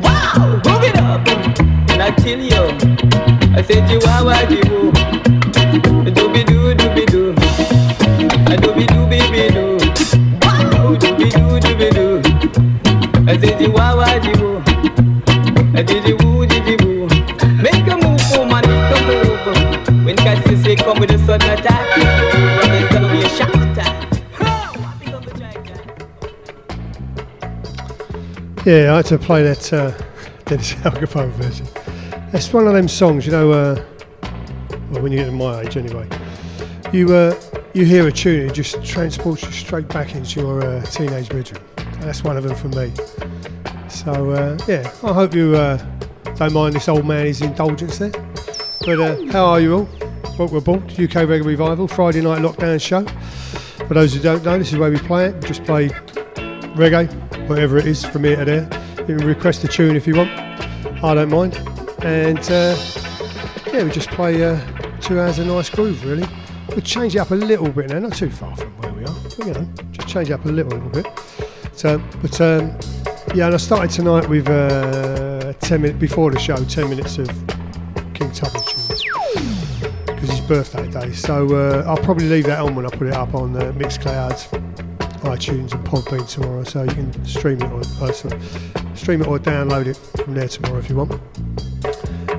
Wow. 0.00 0.60
Move 0.64 0.84
it 0.84 0.96
up. 0.96 1.26
And 1.90 2.02
I 2.02 2.10
tell 2.10 2.38
you. 2.38 2.62
I 3.56 3.62
said 3.62 3.88
Chihuahua, 3.88 4.46
Chihuahua. 4.46 4.92
Dooby 6.16 6.42
doo, 6.46 6.74
dooby 6.74 7.06
doo. 7.06 7.30
A 8.52 8.56
dooby 8.56 8.86
doo, 8.86 9.06
baby 9.06 9.50
doo. 9.52 9.78
Wow. 10.42 10.96
I 13.28 13.38
said 13.38 13.58
Chihuahua, 13.58 14.20
Chihuahua. 14.20 14.62
A 15.74 15.82
diddy 15.82 16.12
woo, 16.12 16.18
diddy 16.18 16.21
Yeah, 28.64 28.92
I 28.92 28.96
had 28.98 29.06
to 29.06 29.18
play 29.18 29.42
that 29.42 29.72
uh, 29.72 29.90
Dennis 30.44 30.74
Alcapone 30.84 31.32
version. 31.32 31.66
It's 32.32 32.52
one 32.52 32.68
of 32.68 32.74
them 32.74 32.86
songs, 32.86 33.26
you 33.26 33.32
know. 33.32 33.50
Uh, 33.50 33.84
well, 34.92 35.02
when 35.02 35.10
you 35.10 35.18
get 35.18 35.24
to 35.24 35.32
my 35.32 35.62
age, 35.62 35.76
anyway, 35.76 36.08
you 36.92 37.12
uh, 37.12 37.34
you 37.72 37.84
hear 37.84 38.06
a 38.06 38.12
tune, 38.12 38.48
it 38.48 38.54
just 38.54 38.84
transports 38.84 39.42
you 39.42 39.50
straight 39.50 39.88
back 39.88 40.14
into 40.14 40.40
your 40.40 40.64
uh, 40.64 40.80
teenage 40.82 41.28
bedroom. 41.28 41.60
That's 42.02 42.22
one 42.22 42.36
of 42.36 42.44
them 42.44 42.54
for 42.54 42.68
me. 42.68 42.92
So 43.88 44.30
uh, 44.30 44.56
yeah, 44.68 44.88
I 45.02 45.12
hope 45.12 45.34
you 45.34 45.56
uh, 45.56 45.84
don't 46.36 46.52
mind 46.52 46.76
this 46.76 46.88
old 46.88 47.04
man 47.04 47.26
his 47.26 47.42
indulgence 47.42 47.98
there. 47.98 48.12
But 48.86 49.00
uh, 49.00 49.32
how 49.32 49.44
are 49.46 49.60
you 49.60 49.74
all? 49.74 49.88
Welcome 50.38 50.58
aboard 50.58 50.82
UK 50.84 51.26
Reggae 51.26 51.44
Revival 51.44 51.88
Friday 51.88 52.20
night 52.20 52.42
lockdown 52.42 52.80
show. 52.80 53.04
For 53.88 53.94
those 53.94 54.14
who 54.14 54.20
don't 54.20 54.44
know, 54.44 54.56
this 54.56 54.72
is 54.72 54.78
where 54.78 54.90
we 54.90 54.98
play 54.98 55.30
it. 55.30 55.42
Just 55.42 55.64
play 55.64 55.88
reggae, 56.76 57.21
whatever 57.48 57.78
it 57.78 57.86
is, 57.86 58.04
from 58.04 58.24
here 58.24 58.36
to 58.36 58.44
there. 58.44 58.68
You 58.98 59.16
can 59.16 59.26
request 59.26 59.64
a 59.64 59.68
tune 59.68 59.96
if 59.96 60.06
you 60.06 60.16
want. 60.16 60.30
I 61.02 61.14
don't 61.14 61.30
mind. 61.30 61.56
And 62.02 62.38
uh, 62.50 62.76
yeah, 63.72 63.84
we 63.84 63.90
just 63.90 64.08
play 64.10 64.44
uh, 64.44 64.60
two 65.00 65.20
hours 65.20 65.38
of 65.38 65.46
nice 65.46 65.70
groove, 65.70 66.04
really. 66.04 66.26
We'll 66.68 66.80
change 66.80 67.16
it 67.16 67.18
up 67.18 67.30
a 67.30 67.34
little 67.34 67.68
bit 67.68 67.90
now, 67.90 67.98
not 67.98 68.14
too 68.14 68.30
far 68.30 68.56
from 68.56 68.70
where 68.78 68.92
we 68.92 69.04
are, 69.04 69.14
but 69.22 69.38
you 69.38 69.52
know, 69.52 69.68
just 69.90 70.08
change 70.08 70.30
it 70.30 70.32
up 70.32 70.44
a 70.44 70.48
little, 70.48 70.72
little 70.72 70.90
bit. 70.90 71.06
So, 71.74 72.02
but 72.20 72.40
um, 72.40 72.76
yeah, 73.34 73.46
and 73.46 73.54
I 73.54 73.58
started 73.58 73.90
tonight 73.90 74.28
with 74.28 74.48
uh, 74.48 75.52
10 75.54 75.82
minutes 75.82 76.00
before 76.00 76.30
the 76.30 76.38
show, 76.38 76.56
10 76.56 76.90
minutes 76.90 77.18
of 77.18 77.28
King 78.14 78.30
Tubby 78.32 78.58
tunes 78.66 79.04
because 80.22 80.30
his 80.30 80.40
birthday 80.40 80.88
day. 80.90 81.12
So 81.12 81.54
uh, 81.54 81.84
I'll 81.86 81.96
probably 81.96 82.28
leave 82.28 82.44
that 82.44 82.60
on 82.60 82.74
when 82.74 82.86
I 82.86 82.90
put 82.90 83.06
it 83.08 83.14
up 83.14 83.34
on 83.34 83.56
uh, 83.56 83.72
Mixcloud, 83.72 84.91
iTunes, 85.22 85.72
and 85.72 85.86
Podbean 85.86 86.28
tomorrow, 86.28 86.64
so 86.64 86.82
you 86.82 86.90
can 86.90 87.24
stream 87.24 87.60
it 87.60 87.70
or 87.70 87.80
uh, 87.80 88.12
sorry, 88.12 88.40
stream 88.94 89.22
it 89.22 89.28
or 89.28 89.38
download 89.38 89.86
it 89.86 89.96
from 90.22 90.34
there 90.34 90.48
tomorrow 90.48 90.78
if 90.78 90.88
you 90.88 90.96
want. 90.96 91.12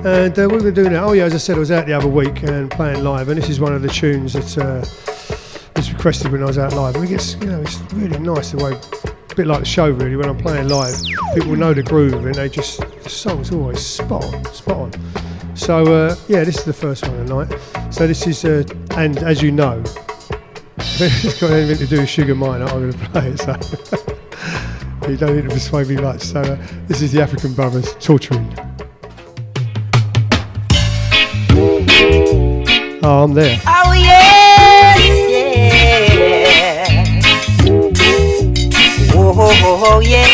And 0.06 0.38
uh, 0.38 0.42
what 0.46 0.52
we're 0.52 0.70
going 0.70 0.74
to 0.74 0.84
do 0.84 0.90
now? 0.90 1.06
Oh 1.06 1.12
yeah, 1.12 1.24
as 1.24 1.34
I 1.34 1.38
said, 1.38 1.56
I 1.56 1.60
was 1.60 1.70
out 1.70 1.86
the 1.86 1.94
other 1.94 2.08
week 2.08 2.42
and 2.42 2.70
playing 2.70 3.02
live, 3.02 3.28
and 3.30 3.38
this 3.38 3.48
is 3.48 3.58
one 3.58 3.72
of 3.72 3.80
the 3.80 3.88
tunes 3.88 4.34
that 4.34 4.58
uh, 4.58 4.84
was 5.76 5.92
requested 5.92 6.30
when 6.30 6.42
I 6.42 6.46
was 6.46 6.58
out 6.58 6.74
live. 6.74 6.94
And 6.96 7.04
it 7.04 7.08
gets, 7.08 7.34
you 7.36 7.46
know, 7.46 7.62
it's 7.62 7.80
really 7.94 8.18
nice 8.18 8.50
the 8.50 8.62
way, 8.62 8.72
a 9.30 9.34
bit 9.34 9.46
like 9.46 9.60
the 9.60 9.64
show 9.64 9.88
really. 9.88 10.16
When 10.16 10.28
I'm 10.28 10.36
playing 10.36 10.68
live, 10.68 10.94
people 11.34 11.56
know 11.56 11.72
the 11.72 11.82
groove, 11.82 12.26
and 12.26 12.34
they 12.34 12.50
just 12.50 12.80
the 12.80 13.08
song's 13.08 13.50
always 13.50 13.84
spot 13.84 14.24
on, 14.24 14.44
spot 14.52 14.76
on. 14.76 15.56
So 15.56 15.86
uh, 15.86 16.16
yeah, 16.28 16.44
this 16.44 16.58
is 16.58 16.64
the 16.64 16.72
first 16.74 17.08
one 17.08 17.26
tonight. 17.26 17.58
So 17.90 18.06
this 18.06 18.26
is, 18.26 18.44
uh, 18.44 18.64
and 18.96 19.16
as 19.18 19.40
you 19.40 19.52
know, 19.52 19.82
it's 21.00 21.40
got 21.40 21.50
anything 21.50 21.78
to 21.78 21.86
do 21.88 22.00
with 22.02 22.08
Sugar 22.08 22.36
Minott. 22.36 22.70
I'm 22.70 22.88
going 22.88 22.92
to 22.92 22.98
play 23.08 23.30
it, 23.30 23.40
so 23.40 23.50
you 25.10 25.16
don't 25.16 25.34
need 25.34 25.42
to 25.42 25.48
persuade 25.48 25.88
me 25.88 25.96
much. 25.96 26.20
So 26.20 26.40
uh, 26.40 26.56
this 26.86 27.02
is 27.02 27.10
the 27.10 27.20
African 27.20 27.52
Brothers 27.52 27.96
torturing. 27.98 28.46
Oh, 33.02 33.24
I'm 33.24 33.34
there. 33.34 33.60
Oh 33.66 33.92
yes, 33.92 35.00
yeah. 35.32 36.84
Oh, 39.16 39.34
oh, 39.36 39.62
oh, 39.64 39.94
oh 39.94 40.00
yeah. 40.00 40.28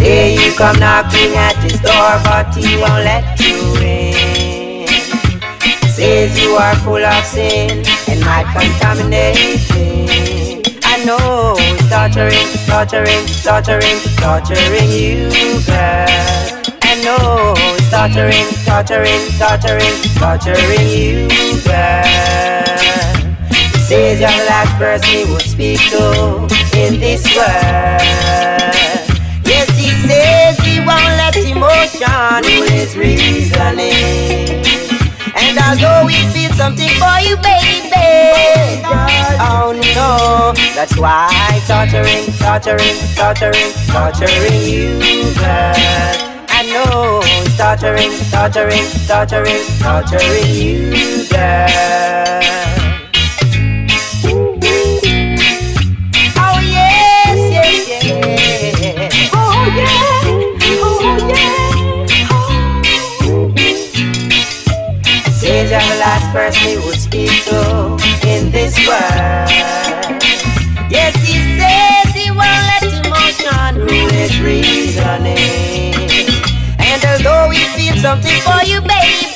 Here 0.00 0.30
you 0.32 0.56
come 0.56 0.80
knocking 0.80 1.34
at 1.34 1.56
his 1.56 1.78
door, 1.82 2.18
but 2.24 2.54
he 2.56 2.78
won't 2.78 3.04
let 3.04 3.38
you 3.38 3.76
in. 3.82 4.86
Says 5.90 6.40
you 6.42 6.52
are 6.52 6.74
full 6.76 7.04
of 7.04 7.24
sin 7.26 7.97
might 8.28 8.48
contamination. 8.52 10.04
I 10.84 10.94
know 11.04 11.56
it's 11.56 11.88
torturing, 11.88 12.48
torturing, 12.68 13.24
torturing, 13.40 13.98
torturing 14.20 14.90
you, 14.92 15.32
girl. 15.64 16.08
I 16.84 16.92
know 17.04 17.54
it's 17.56 17.88
torturing, 17.88 18.48
torturing, 18.68 19.24
torturing, 19.40 19.96
torturing 20.20 20.88
you, 20.92 21.28
girl. 21.64 22.04
Says 23.88 24.20
you're 24.20 24.36
the 24.40 24.44
last 24.52 24.72
person 24.76 25.08
he 25.08 25.24
would 25.32 25.48
speak 25.54 25.80
to 25.92 26.04
in 26.76 27.00
this 27.00 27.24
world. 27.34 28.04
Yes, 29.48 29.68
he 29.80 29.90
says 30.06 30.58
he 30.60 30.80
won't 30.80 31.14
let 31.16 31.34
emotion 31.36 32.44
rule 32.44 32.68
his 32.68 32.94
reasoning. 32.94 34.58
And 35.48 35.56
although 35.56 36.04
we 36.04 36.12
feel 36.34 36.52
something 36.52 36.90
for 37.00 37.18
you, 37.24 37.34
baby, 37.38 38.84
oh 39.40 39.72
no, 39.94 40.16
oh, 40.20 40.52
that's 40.74 40.94
why 40.98 41.26
torturing, 41.66 42.26
torturing, 42.36 42.96
torturing, 43.16 43.72
torturing 43.88 44.60
you, 44.68 45.32
girl. 45.40 45.72
I 46.50 46.68
know 46.68 47.20
it's 47.24 47.56
torturing, 47.56 48.12
torturing, 48.28 48.84
torturing, 49.08 49.64
torturing 49.80 50.54
you, 50.54 51.26
girl. 51.30 52.67
Person 66.38 66.68
he 66.68 66.76
would 66.86 66.94
speak 66.94 67.30
to 67.42 67.98
in 68.22 68.52
this 68.52 68.78
world. 68.86 69.50
Yes, 70.88 71.12
he 71.26 71.34
says 71.58 72.14
he 72.14 72.30
won't 72.30 72.62
let 72.70 72.82
emotion 72.86 73.82
rule 73.82 74.10
his 74.10 74.38
reasoning. 74.40 75.94
And 76.78 77.04
although 77.10 77.48
we 77.48 77.58
feel 77.74 77.96
something 77.96 78.38
for 78.46 78.62
you, 78.62 78.80
baby, 78.82 79.34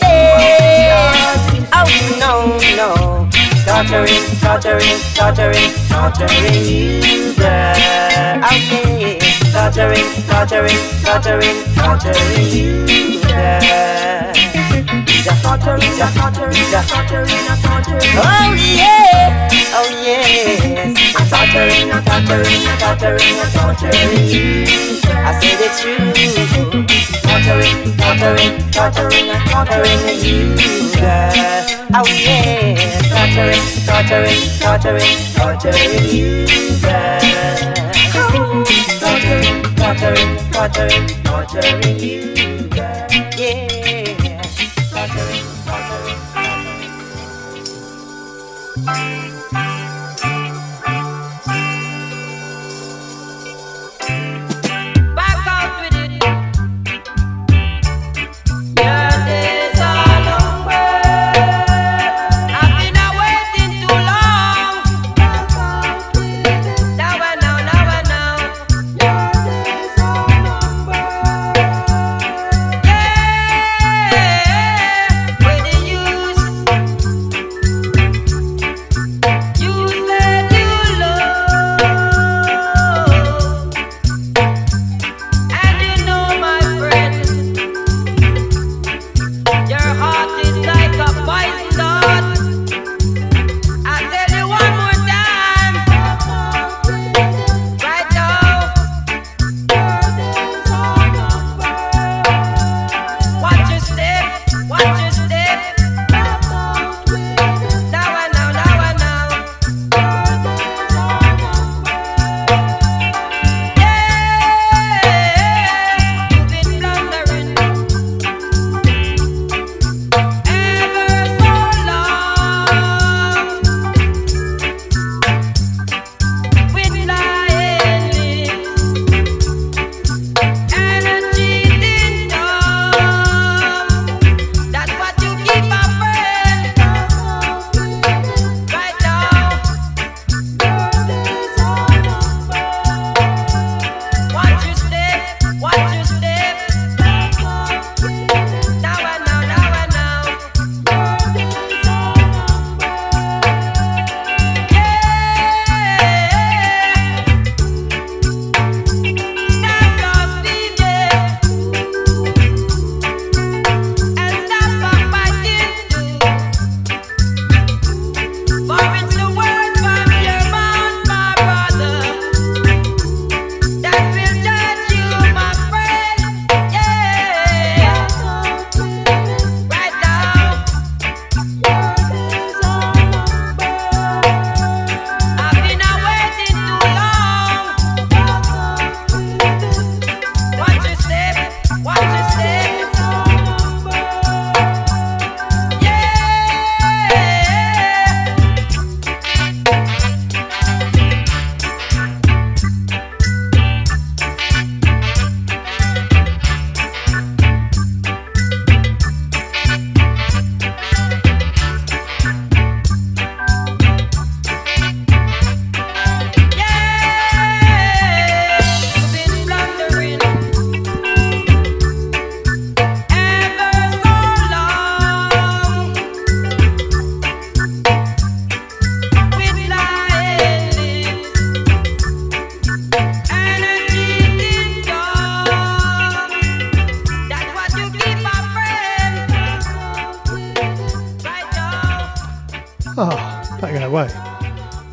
oh 1.75 1.91
no, 2.23 2.55
no, 2.79 3.29
torturing, 3.67 4.23
torturing, 4.39 5.01
torturing, 5.19 5.73
torturing 5.91 6.65
you, 6.71 7.35
girl. 7.35 8.47
Okay, 8.47 9.19
torturing, 9.51 10.07
torturing, 10.31 10.83
torturing, 11.03 11.59
torturing 11.75 12.47
you, 12.55 13.21
girl. 13.27 14.32
He's 15.23 15.31
a 15.31 15.35
he's 15.35 16.03
a 16.03 16.11
he's 16.51 16.75
a 16.75 16.83
a. 16.83 17.23
Oh 18.19 18.59
yeah, 18.59 19.47
oh 19.71 19.87
yes. 20.03 20.99
I'm 21.15 21.23
torturing, 21.31 21.93
I'm 21.93 22.03
torturing, 22.03 22.67
I'm 22.67 22.75
torturing, 22.83 23.39
I'm 23.39 23.47
torturing 23.55 24.27
you. 24.27 24.67
I 25.15 25.31
said 25.39 25.63
it's 25.63 25.79
true. 25.79 26.11
Torturing, 27.23 27.95
torturing, 28.03 28.59
torturing, 28.73 29.31
I'm 29.31 29.47
torturing 29.47 30.03
you. 30.27 30.59
Oh 31.95 32.03
yeah, 32.19 32.75
torturing, 33.07 33.63
torturing, 33.87 34.43
torturing, 34.59 35.15
torturing 35.39 36.03
you, 36.11 36.51
girl. 36.83 37.23
Torturing, 38.99 39.55
torturing, 39.79 40.35
torturing, 40.51 41.07
torturing 41.23 41.99
you, 42.01 42.52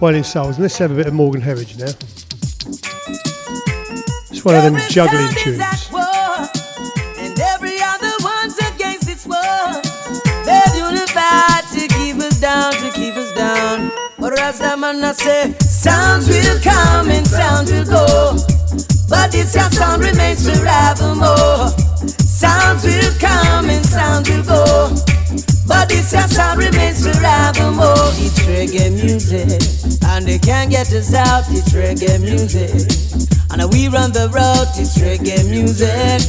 Wailing 0.01 0.23
Souls. 0.23 0.55
And 0.55 0.63
let's 0.63 0.77
have 0.77 0.91
a 0.91 0.95
bit 0.95 1.07
of 1.07 1.13
Morgan 1.13 1.41
Heritage 1.41 1.77
now. 1.77 1.91
It's 4.31 4.45
one 4.45 4.55
of 4.55 4.63
them 4.63 4.77
juggling 4.89 5.27
tunes. 5.35 5.59
at 5.59 5.89
war, 5.91 6.47
and 7.17 7.38
every 7.39 7.77
other 7.81 8.11
one's 8.23 8.57
against 8.57 9.09
its 9.09 9.26
war. 9.26 9.81
They're 10.45 10.76
unified 10.77 11.63
to 11.73 11.88
keep 11.95 12.15
us 12.17 12.39
down, 12.39 12.71
to 12.73 12.91
keep 12.93 13.15
us 13.15 13.34
down. 13.34 13.91
But 14.17 14.34
Rastaman 14.38 15.03
I 15.03 15.11
say, 15.11 15.53
sounds 15.59 16.30
will 16.30 16.59
come 16.61 17.09
and 17.09 17.27
sounds 17.27 17.71
will 17.71 17.85
go. 17.85 18.38
But 19.09 19.31
this 19.31 19.53
your 19.55 19.69
sound 19.71 20.03
remains 20.03 20.47
forevermore. 20.47 21.69
Sounds 22.19 22.85
will 22.85 23.13
come 23.19 23.69
and 23.69 23.85
sounds 23.85 24.30
will 24.30 24.43
go. 24.43 25.09
But 25.70 25.88
this 25.88 26.12
your 26.12 26.28
sound 26.28 26.58
remains 26.58 27.06
forevermore. 27.06 28.10
It's 28.18 28.41
reggae 28.50 28.90
music, 28.90 29.62
and 30.10 30.26
they 30.26 30.40
can't 30.40 30.72
get 30.72 30.91
us 30.91 31.14
out. 31.14 31.46
It's 31.50 31.70
reggae 31.70 32.20
music. 32.20 32.74
And 33.52 33.62
we 33.72 33.88
run 33.88 34.12
the 34.12 34.34
road, 34.34 34.66
it's 34.82 34.98
reggae 34.98 35.46
music. 35.46 36.26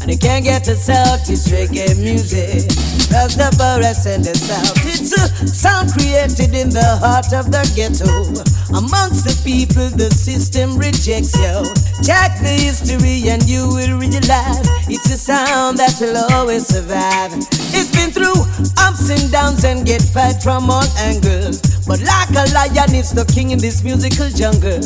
And 0.00 0.10
they 0.10 0.16
can't 0.16 0.44
get 0.44 0.66
us 0.66 0.88
out, 0.88 1.22
it's 1.30 1.46
reggae 1.48 1.94
music. 2.02 2.66
Rastafari 3.14 3.94
send 3.94 4.26
us 4.26 4.50
out. 4.50 4.74
It's 4.82 5.12
a 5.14 5.46
sound 5.46 5.92
created 5.92 6.54
in 6.54 6.70
the 6.70 6.98
heart 6.98 7.32
of 7.32 7.50
the 7.50 7.62
ghetto. 7.78 8.26
Amongst 8.74 9.22
the 9.22 9.38
people, 9.46 9.86
the 9.90 10.10
system 10.10 10.76
rejects 10.76 11.38
you. 11.38 11.62
Check 12.02 12.40
the 12.40 12.48
history 12.48 13.28
and 13.28 13.44
you 13.44 13.68
will 13.68 14.00
realize 14.00 14.64
it's 14.88 15.12
a 15.12 15.18
sound 15.18 15.76
that 15.76 16.00
will 16.00 16.16
always 16.32 16.66
survive. 16.66 17.30
It's 17.76 17.92
been 17.92 18.10
through 18.10 18.40
ups 18.80 19.12
and 19.12 19.30
downs 19.30 19.64
and 19.64 19.84
get 19.84 20.00
fight 20.00 20.42
from 20.42 20.70
all 20.70 20.88
angles. 20.96 21.60
But 21.86 22.00
like 22.00 22.32
a 22.32 22.48
lion, 22.56 22.96
it's 22.96 23.12
the 23.12 23.28
king 23.28 23.50
in 23.50 23.58
this 23.58 23.84
musical 23.84 24.30
jungle. 24.32 24.80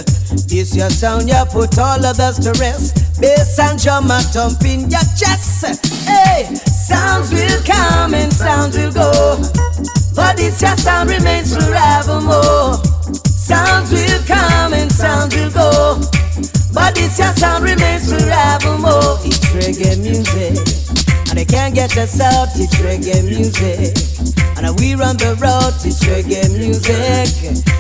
This 0.50 0.74
your 0.74 0.90
sound, 0.90 1.28
you 1.28 1.38
put 1.54 1.78
all 1.78 2.02
others 2.02 2.42
to 2.42 2.50
rest. 2.58 2.98
Bass 3.20 3.58
and 3.62 3.78
drum 3.78 4.10
a 4.10 4.18
thump 4.34 4.64
in 4.66 4.90
your 4.90 5.06
chest. 5.14 5.86
Hey, 6.10 6.50
sounds 6.66 7.30
will 7.30 7.62
come 7.62 8.14
and 8.14 8.32
sounds 8.32 8.76
will 8.76 8.90
go. 8.90 9.38
But 10.18 10.36
this 10.36 10.60
your 10.60 10.76
sound 10.76 11.10
remains 11.10 11.54
forevermore. 11.54 12.82
Sounds 13.38 13.92
will 13.92 14.22
come 14.26 14.74
and 14.74 14.90
sounds 14.90 15.34
will 15.36 15.50
go. 15.50 16.23
But 16.74 16.96
this 16.96 17.18
your 17.18 17.32
sound 17.38 17.62
remains 17.62 18.10
forevermore. 18.10 19.22
It's 19.22 19.38
reggae 19.54 19.94
music. 20.02 20.58
And 21.30 21.38
they 21.38 21.44
can't 21.44 21.74
get 21.74 21.96
us 21.96 22.20
out, 22.20 22.48
it's 22.58 22.74
reggae 22.82 23.22
music. 23.24 23.94
And 24.58 24.66
we 24.80 24.94
run 24.94 25.16
the 25.16 25.38
road, 25.38 25.74
it's 25.86 26.02
reggae 26.02 26.50
music. 26.50 27.30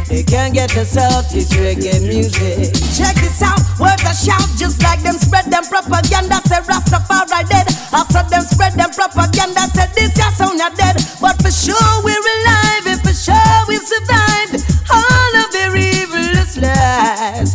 They 0.06 0.22
can't 0.22 0.54
get 0.54 0.76
us 0.76 0.96
out, 0.96 1.26
it's 1.34 1.50
reggae 1.54 2.02
music. 2.06 2.70
Check 2.94 3.16
this 3.18 3.42
out, 3.42 3.62
words 3.80 4.04
are 4.06 4.14
shout, 4.14 4.46
just 4.58 4.82
like 4.82 5.02
them 5.02 5.18
spread 5.18 5.50
them 5.50 5.64
propaganda. 5.64 6.38
Say 6.46 6.62
Rastafari 6.62 7.48
dead. 7.48 7.66
Also 7.90 8.22
them 8.30 8.42
spread 8.42 8.74
them 8.74 8.90
propaganda. 8.90 9.66
Say 9.74 9.90
this 9.94 10.14
your 10.18 10.30
sound 10.38 10.58
you're 10.58 10.70
dead. 10.78 11.02
But 11.20 11.40
for 11.42 11.50
sure 11.50 11.94
we're 12.02 12.14
alive, 12.14 12.86
and 12.86 13.00
for 13.02 13.14
sure 13.14 13.58
we've 13.66 13.82
survived 13.82 14.62
all 14.90 15.32
of 15.42 15.48
their 15.50 15.72
evilest 15.74 16.62
lies. 16.62 17.53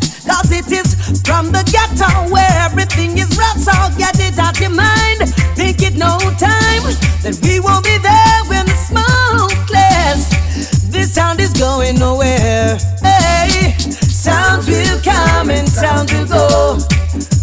From 1.40 1.54
the 1.54 1.64
ghetto 1.72 2.34
where 2.34 2.52
everything 2.60 3.18
is 3.18 3.32
rough, 3.38 3.56
so 3.56 3.72
get 3.98 4.20
it 4.20 4.38
out 4.38 4.60
your 4.60 4.72
mind. 4.72 5.24
Think 5.56 5.82
it 5.82 5.96
no 5.96 6.20
time 6.36 6.84
that 7.24 7.40
we 7.42 7.62
won't 7.62 7.86
be 7.86 7.96
there 8.04 8.44
when 8.52 8.68
the 8.68 8.76
smoke 8.76 9.56
clears. 9.64 10.28
This 10.92 11.14
sound 11.14 11.40
is 11.40 11.54
going 11.54 11.98
nowhere. 11.98 12.76
Hey, 13.00 13.72
sounds 13.80 14.68
will 14.68 15.00
come 15.00 15.50
and 15.50 15.64
sounds 15.70 16.12
will 16.12 16.28
go. 16.28 16.78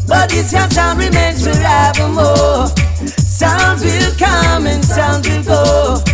But 0.07 0.29
this 0.29 0.53
your 0.53 0.69
sound 0.69 1.01
remains 1.01 1.41
forevermore. 1.41 2.69
Sounds 3.17 3.83
will 3.83 4.13
come 4.21 4.67
and 4.67 4.85
sounds 4.85 5.27
will 5.27 5.43
go. 5.43 6.05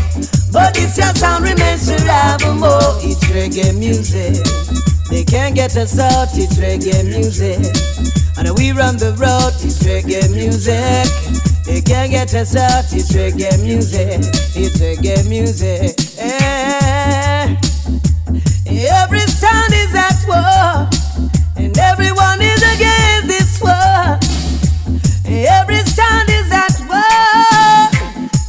But 0.53 0.75
this 0.75 0.97
your 0.99 1.13
sound 1.19 1.43
remains 1.43 1.91
forevermore. 1.91 3.03
It's 3.03 3.27
reggae 3.27 3.75
music. 3.75 4.39
They 5.13 5.25
can't 5.25 5.55
get 5.55 5.77
us 5.77 5.99
out, 5.99 6.29
it's 6.33 6.57
reggae 6.57 7.05
music. 7.05 7.61
And 8.39 8.49
we 8.57 8.73
run 8.73 8.97
the 8.97 9.13
road, 9.21 9.53
it's 9.61 9.85
reggae 9.85 10.33
music. 10.33 11.05
They 11.67 11.83
can't 11.83 12.11
get 12.11 12.33
us 12.33 12.57
out, 12.57 12.91
it's 12.91 13.13
reggae 13.13 13.63
music. 13.63 14.21
It's 14.57 14.81
reggae 14.81 15.29
music. 15.29 16.01
Eh. 16.17 17.57
Every 19.05 19.21
sound 19.29 19.73
is 19.75 19.95
at 19.95 20.17
war, 20.27 20.89
and 21.61 21.77
everyone 21.77 22.41
is 22.41 22.63
against 22.75 23.29
this 23.29 23.61
war. 23.61 24.17
Every 25.29 25.85
sound 25.93 26.31
is 26.31 26.51
at 26.51 26.81
war, 26.89 27.93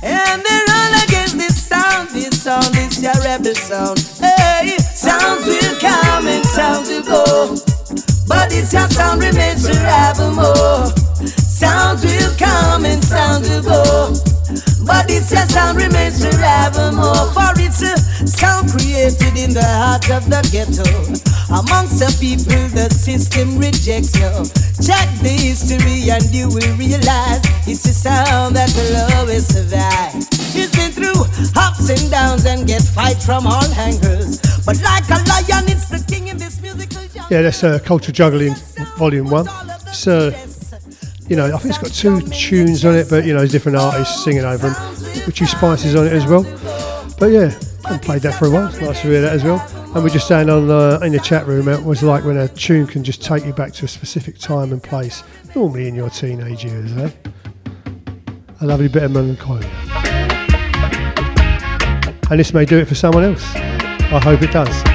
and 0.02 0.42
they're 0.42 0.70
all 0.80 0.94
against 1.04 1.38
this 1.38 1.62
sound. 1.62 2.08
This 2.12 2.42
sound 2.42 2.74
is 2.78 3.04
your 3.04 3.20
rebel 3.20 3.54
sound. 3.54 4.00
Hey, 4.22 4.78
sounds 4.78 5.46
come 6.24 6.32
and 6.32 6.88
will 6.88 7.04
go, 7.04 7.56
but 8.28 8.50
this 8.50 8.72
your 8.72 8.88
sound 8.90 9.22
remains 9.22 9.68
forevermore. 9.68 10.88
Sounds 11.28 12.04
will 12.04 12.34
come 12.38 12.86
and 12.86 13.04
sounds 13.04 13.50
will 13.50 13.64
go. 13.64 14.14
But 14.86 15.08
this 15.08 15.32
your 15.32 15.46
sound 15.48 15.78
remains 15.78 16.24
forevermore. 16.24 17.28
For 17.34 17.52
it's 17.60 17.82
a 17.82 17.98
sound 18.28 18.72
created 18.72 19.38
in 19.38 19.54
the 19.54 19.64
heart 19.64 20.10
of 20.12 20.30
the 20.30 20.42
ghetto. 20.52 20.88
Amongst 21.54 22.00
the 22.02 22.10
people, 22.18 22.66
the 22.74 22.90
system 22.90 23.60
rejects 23.60 24.18
you. 24.18 24.32
Check 24.82 25.06
the 25.22 25.30
history 25.30 26.10
and 26.10 26.26
you 26.34 26.50
will 26.50 26.74
realize 26.82 27.46
it's 27.70 27.86
a 27.86 27.94
sound 27.94 28.56
that 28.56 28.74
will 28.74 28.98
always 29.14 29.46
survive. 29.46 30.18
She's 30.50 30.74
been 30.74 30.90
through 30.90 31.14
ups 31.56 31.90
and 31.94 32.10
downs 32.10 32.48
and 32.48 32.66
get 32.66 32.82
fight 32.82 33.22
from 33.22 33.46
all 33.46 33.70
angles. 33.78 34.42
But 34.66 34.82
like 34.82 35.06
a 35.14 35.22
lion, 35.30 35.70
it's 35.70 35.90
the 35.90 36.04
king 36.10 36.28
in 36.30 36.38
this 36.38 36.60
musical 36.60 37.04
genre. 37.04 37.28
Yeah, 37.30 37.44
that's 37.44 37.64
uh, 37.64 37.78
Culture 37.86 38.12
Juggling 38.12 38.56
Volume 38.98 39.30
1. 39.30 39.48
It's, 39.90 40.08
uh, 40.08 40.34
you 41.30 41.36
know, 41.36 41.54
I 41.54 41.58
think 41.60 41.76
it's 41.76 41.78
got 41.78 41.94
two 41.94 42.20
tunes 42.32 42.84
on 42.84 42.96
it, 42.96 43.12
but, 43.12 43.26
you 43.26 43.34
know, 43.36 43.46
different 43.46 43.78
artists 43.78 44.24
singing 44.24 44.44
over 44.44 44.70
them, 44.70 44.76
which 45.28 45.38
Spices 45.38 45.96
on 45.96 46.08
it 46.08 46.14
as 46.14 46.26
well. 46.26 46.42
But 47.20 47.28
yeah, 47.28 47.54
Haven't 47.84 48.02
played 48.02 48.22
that 48.22 48.40
for 48.40 48.48
a 48.48 48.50
while. 48.50 48.68
It's 48.68 48.80
nice 48.80 49.02
to 49.02 49.08
hear 49.08 49.22
that 49.22 49.34
as 49.34 49.44
well. 49.44 49.60
And 49.94 50.04
we're 50.04 50.10
just 50.10 50.28
saying 50.28 50.50
on 50.50 50.70
uh, 50.70 51.00
in 51.04 51.12
the 51.12 51.20
chat 51.20 51.46
room, 51.46 51.68
it 51.68 51.84
was 51.84 52.02
like 52.02 52.24
when 52.24 52.38
a 52.38 52.48
tune 52.48 52.88
can 52.88 53.04
just 53.04 53.22
take 53.22 53.46
you 53.46 53.52
back 53.54 53.74
to 53.74 53.86
a 53.86 53.88
specific 53.88 54.38
time 54.38 54.72
and 54.72 54.82
place, 54.82 55.24
normally 55.54 55.90
in 55.90 55.96
your 55.96 56.10
teenage 56.10 56.64
years, 56.64 56.96
eh? 56.98 57.12
A 58.62 58.66
lovely 58.66 58.88
bit 58.88 59.04
of 59.04 59.12
melancholy. 59.12 59.68
And 62.32 62.40
this 62.40 62.54
may 62.54 62.66
do 62.66 62.80
it 62.80 62.86
for 62.86 62.96
someone 62.96 63.26
else. 63.26 63.44
I 63.56 64.20
hope 64.24 64.42
it 64.42 64.52
does. 64.52 64.93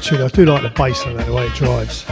tune. 0.00 0.22
I 0.22 0.28
do 0.28 0.44
like 0.44 0.62
the 0.62 0.70
bass 0.70 1.06
on 1.06 1.16
that, 1.16 1.26
the 1.26 1.32
way 1.32 1.46
it 1.46 1.54
drives. 1.54 2.04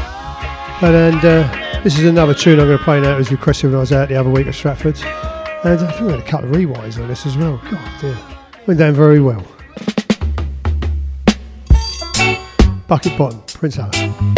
And, 0.83 0.95
and 0.95 1.25
uh, 1.25 1.83
this 1.83 1.99
is 1.99 2.05
another 2.05 2.35
tune 2.35 2.61
I'm 2.61 2.67
going 2.67 2.79
to 2.79 2.85
play 2.85 3.01
now. 3.01 3.15
It 3.15 3.19
was 3.19 3.33
requested 3.33 3.71
when 3.71 3.77
I 3.77 3.81
was 3.81 3.93
out 3.93 4.09
the 4.09 4.17
other 4.17 4.31
week 4.31 4.47
at 4.47 4.55
Stratford's. 4.55 5.03
And 5.03 5.75
I 5.75 5.77
think 5.77 6.01
we 6.01 6.11
had 6.13 6.21
a 6.21 6.23
couple 6.23 6.51
of 6.51 6.55
rewinds 6.55 7.01
on 7.01 7.09
this 7.09 7.27
as 7.27 7.37
well. 7.37 7.61
God, 7.71 8.01
dear. 8.01 8.17
Went 8.67 8.79
down 8.79 8.95
very 8.95 9.21
well. 9.21 9.45
Bucket 12.87 13.19
Bottom, 13.19 13.43
Prince 13.47 13.79
Alla. 13.79 14.38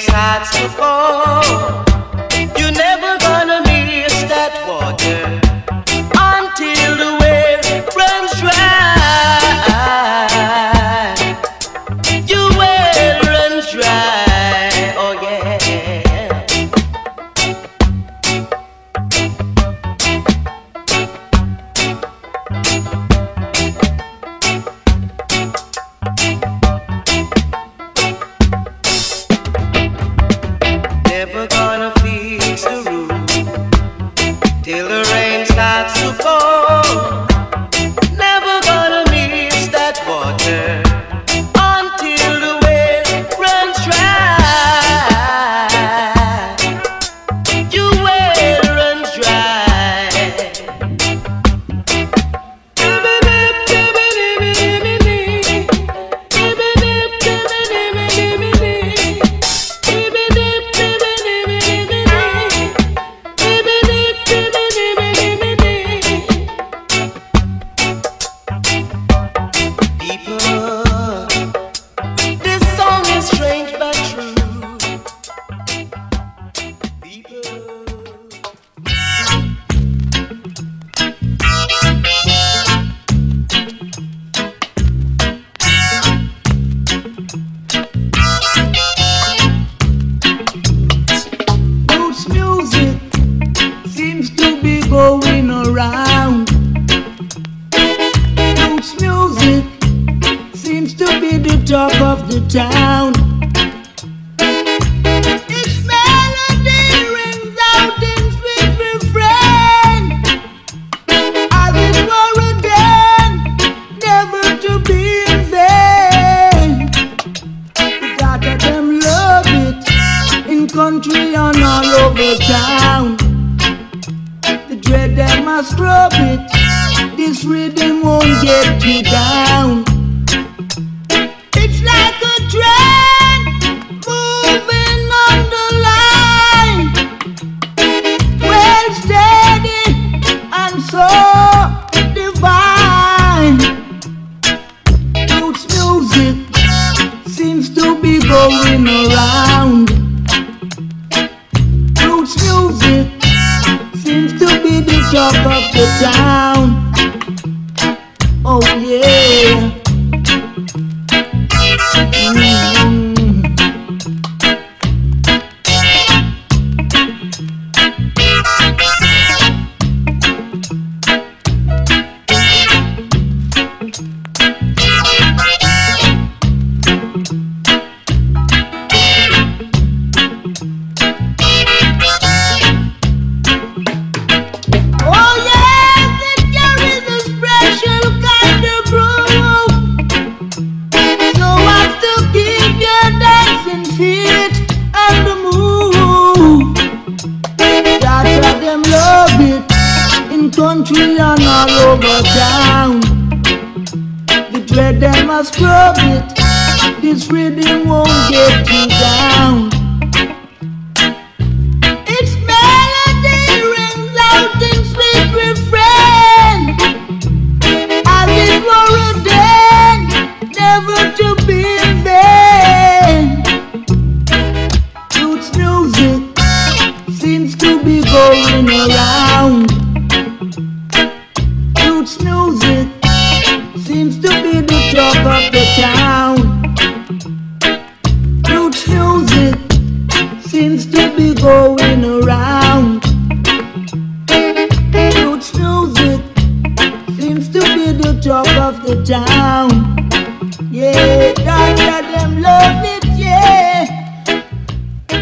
sides 0.00 0.50
before. 0.58 1.42
You 2.58 2.70
never 2.72 2.89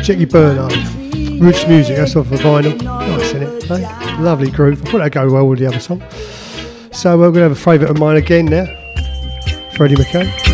Jackie 0.08 0.24
Bernard. 0.24 0.72
Roots 1.38 1.66
Music, 1.66 1.98
that's 1.98 2.16
off 2.16 2.32
of 2.32 2.40
vinyl. 2.40 2.82
Nice, 2.82 3.34
isn't 3.34 3.42
it? 3.42 4.20
Lovely 4.20 4.50
groove. 4.50 4.80
I 4.80 4.90
thought 4.90 4.98
that'd 5.00 5.12
go 5.12 5.30
well 5.30 5.46
with 5.46 5.58
the 5.58 5.66
other 5.66 5.80
song. 5.80 6.02
So 6.92 7.12
uh, 7.12 7.16
we're 7.18 7.24
going 7.24 7.34
to 7.34 7.40
have 7.42 7.52
a 7.52 7.54
favourite 7.54 7.90
of 7.90 7.98
mine 7.98 8.16
again 8.16 8.46
now 8.46 8.64
Freddie 9.76 9.96
McCann. 9.96 10.47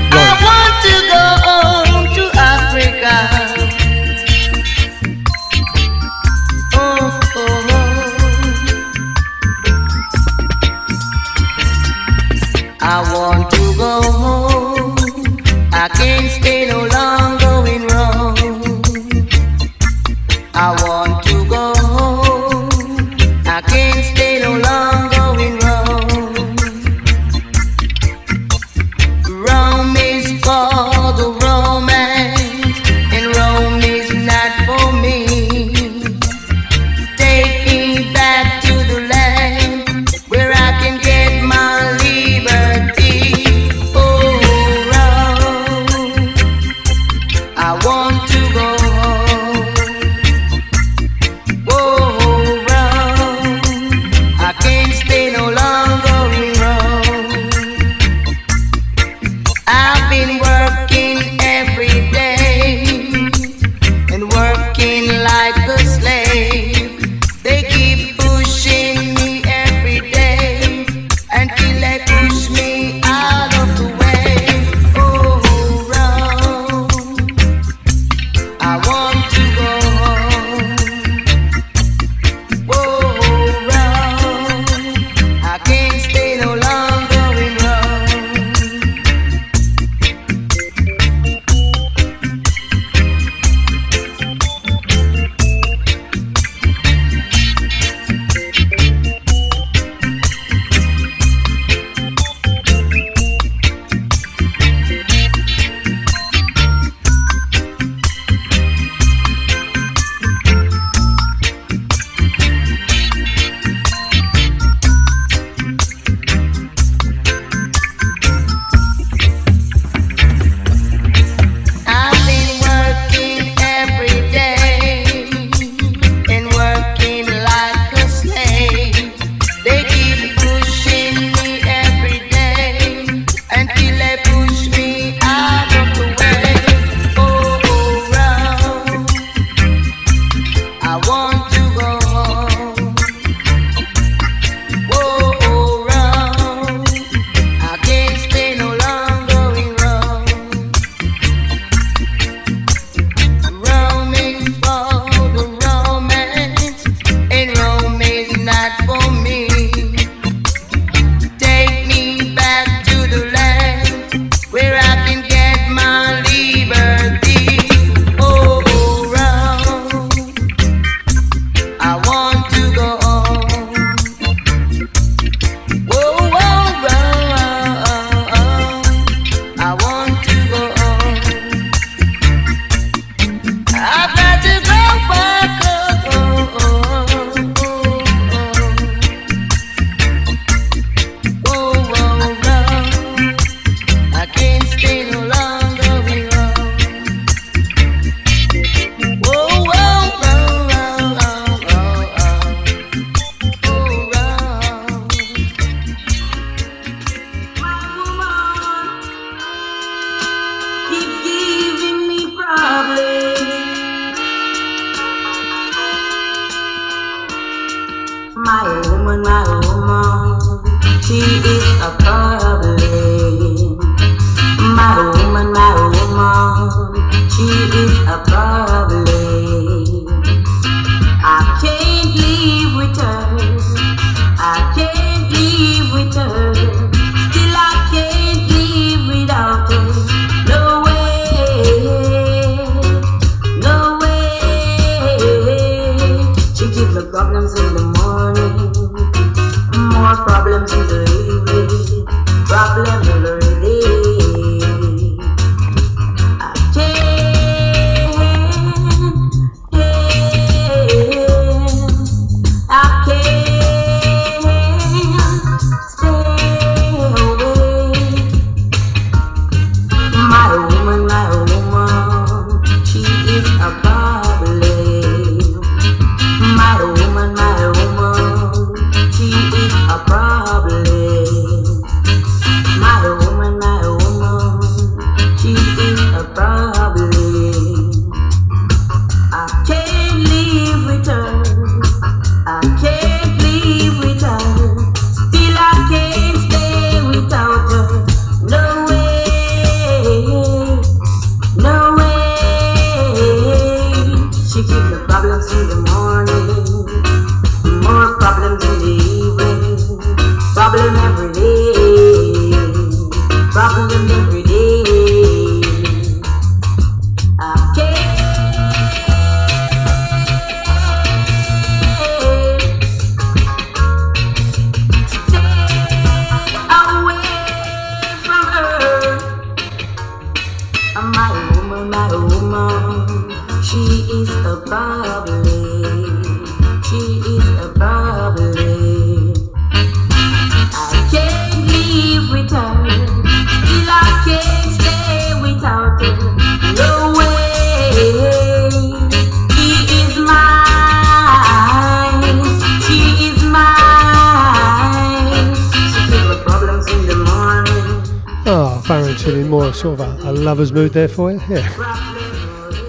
lovers 360.54 360.72
mood 360.72 360.92
there 360.92 361.08
for 361.08 361.32
you. 361.32 361.40
Yeah. 361.48 361.68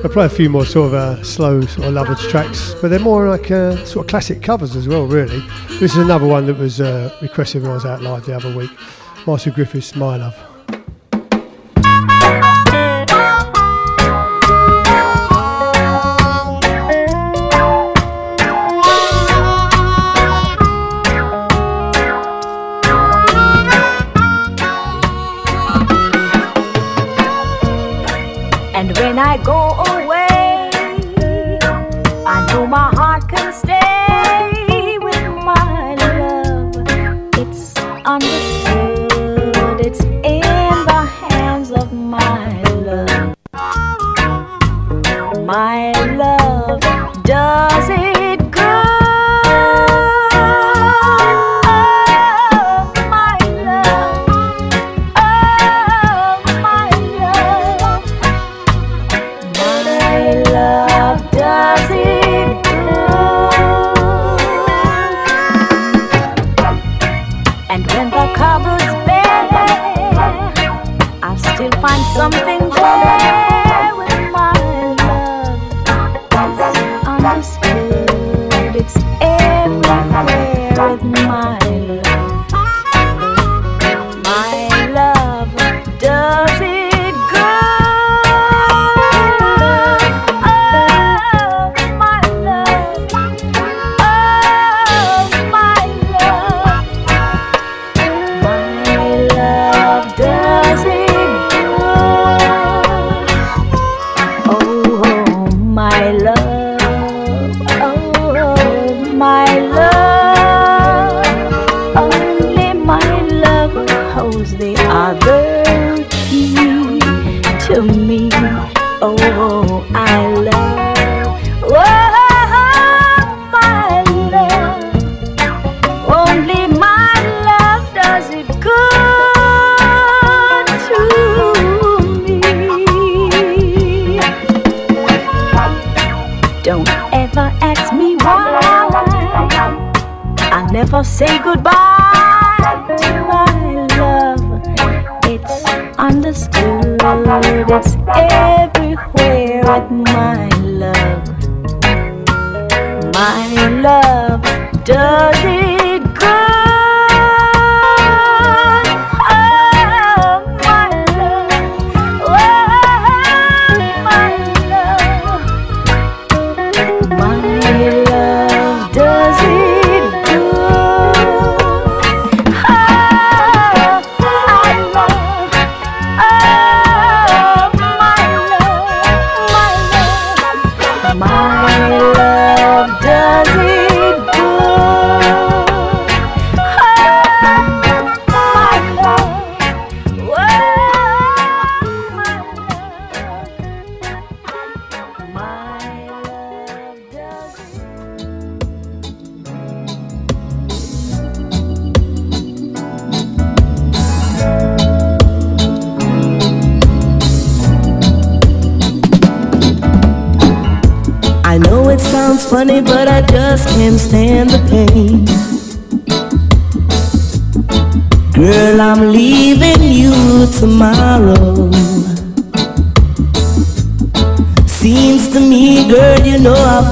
I 0.04 0.08
play 0.08 0.26
a 0.28 0.30
few 0.30 0.52
more 0.52 0.68
sort 0.68 0.90
of 0.90 0.94
uh, 0.94 1.24
slow 1.24 1.62
sort 1.62 1.88
of 1.88 1.96
lovers 1.96 2.22
tracks, 2.28 2.76
but 2.80 2.90
they're 2.90 3.00
more 3.00 3.28
like 3.28 3.50
uh, 3.50 3.84
sort 3.86 4.06
of 4.06 4.10
classic 4.12 4.44
covers 4.44 4.76
as 4.76 4.88
well, 4.88 5.08
really. 5.08 5.40
This 5.80 5.94
is 5.94 5.98
another 5.98 6.28
one 6.28 6.46
that 6.46 6.60
was 6.60 6.80
uh, 6.80 7.10
requested 7.24 7.64
when 7.64 7.72
I 7.72 7.74
was 7.74 7.84
out 7.84 8.04
live 8.04 8.24
the 8.24 8.36
other 8.36 8.56
week. 8.56 8.70
Marcia 9.26 9.50
Griffiths, 9.50 9.96
My 9.96 10.18
Love. 10.18 10.45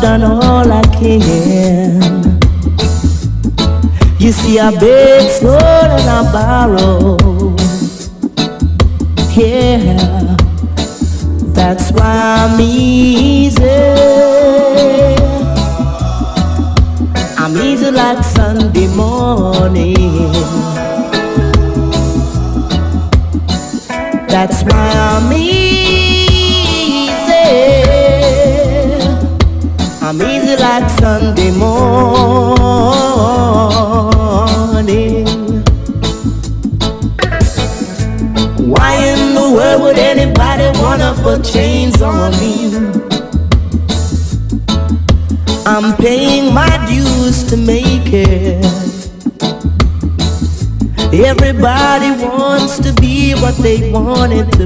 done 0.03 0.23
all 0.23 0.69
I 0.69 0.81
can. 0.99 1.21
You 4.19 4.33
see, 4.33 4.59
I 4.59 4.77
beg, 4.77 5.29
stole, 5.29 5.53
and 5.53 6.09
I 6.09 6.29
borrow. 6.33 7.22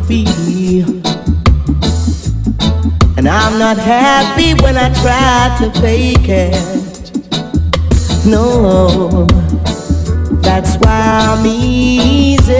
to 0.02 0.08
be. 0.08 0.26
And 3.18 3.28
I'm 3.28 3.58
not 3.58 3.78
happy 3.78 4.54
when 4.62 4.78
I 4.78 4.94
try 5.02 5.58
to 5.60 5.82
fake 5.82 6.30
it. 6.30 7.12
No, 8.26 9.26
that's 10.42 10.76
why 10.78 11.28
I'm 11.30 11.46
easy. 11.46 12.54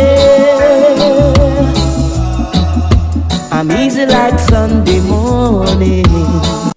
I'm 3.52 3.72
easy 3.72 4.06
like 4.06 4.40
Sunday 4.40 5.02
morning. 5.02 6.77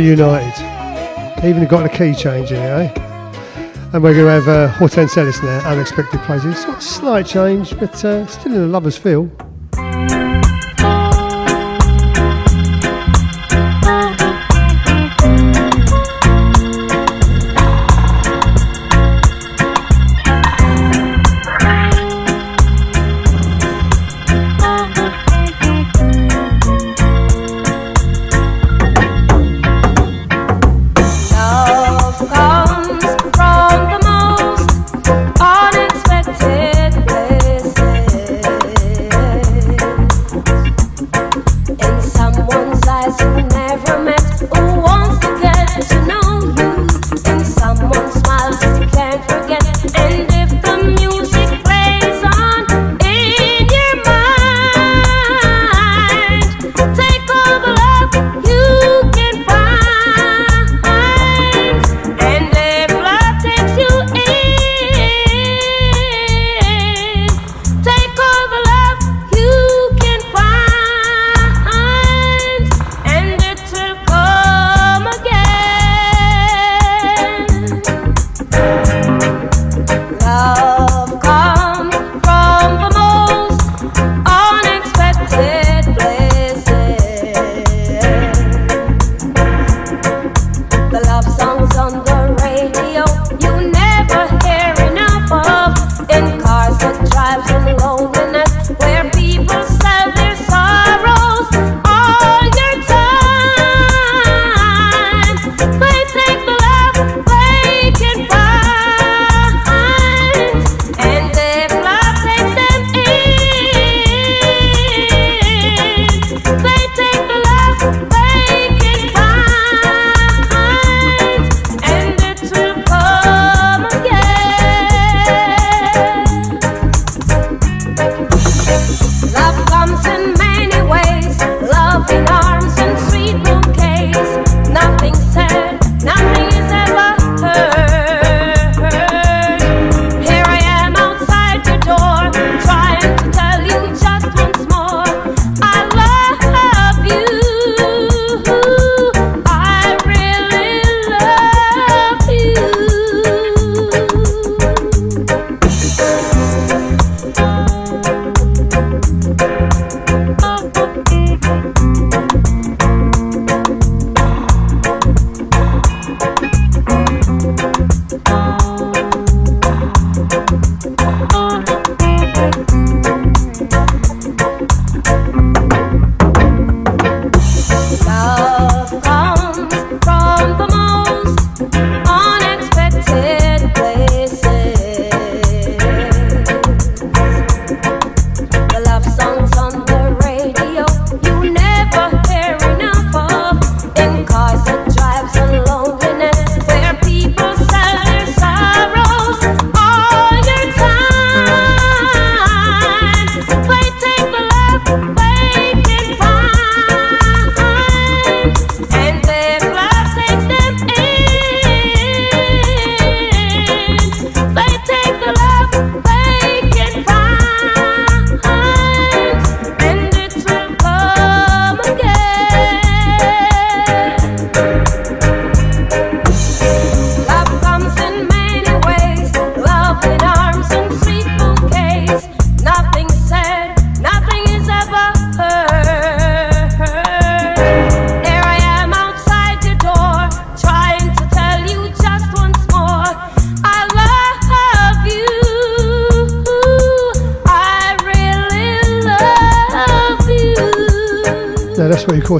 reunited. 0.00 1.44
Even 1.44 1.66
got 1.66 1.84
a 1.84 1.88
key 1.88 2.14
change 2.14 2.50
in 2.52 2.56
it, 2.56 2.60
eh? 2.60 2.92
And 3.92 4.02
we're 4.02 4.14
going 4.14 4.26
to 4.26 4.30
have 4.30 4.48
uh, 4.48 4.68
Hortense 4.68 5.16
Ellis 5.16 5.42
now, 5.42 5.60
Unexpected 5.68 6.20
Places. 6.20 6.58
Slight 6.82 7.26
change, 7.26 7.78
but 7.78 8.04
uh, 8.04 8.26
still 8.26 8.54
in 8.54 8.62
a 8.62 8.66
lover's 8.66 8.96
feel. 8.96 9.30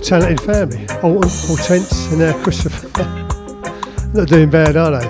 more 0.01 0.20
talented 0.20 0.40
family. 0.40 0.86
Alton, 1.02 1.31
Hortense, 1.47 2.06
and 2.10 2.18
now 2.20 2.43
Christopher. 2.43 2.89
Not 4.14 4.28
doing 4.28 4.51
bad, 4.51 4.77
are 4.77 5.01
they? 5.01 5.06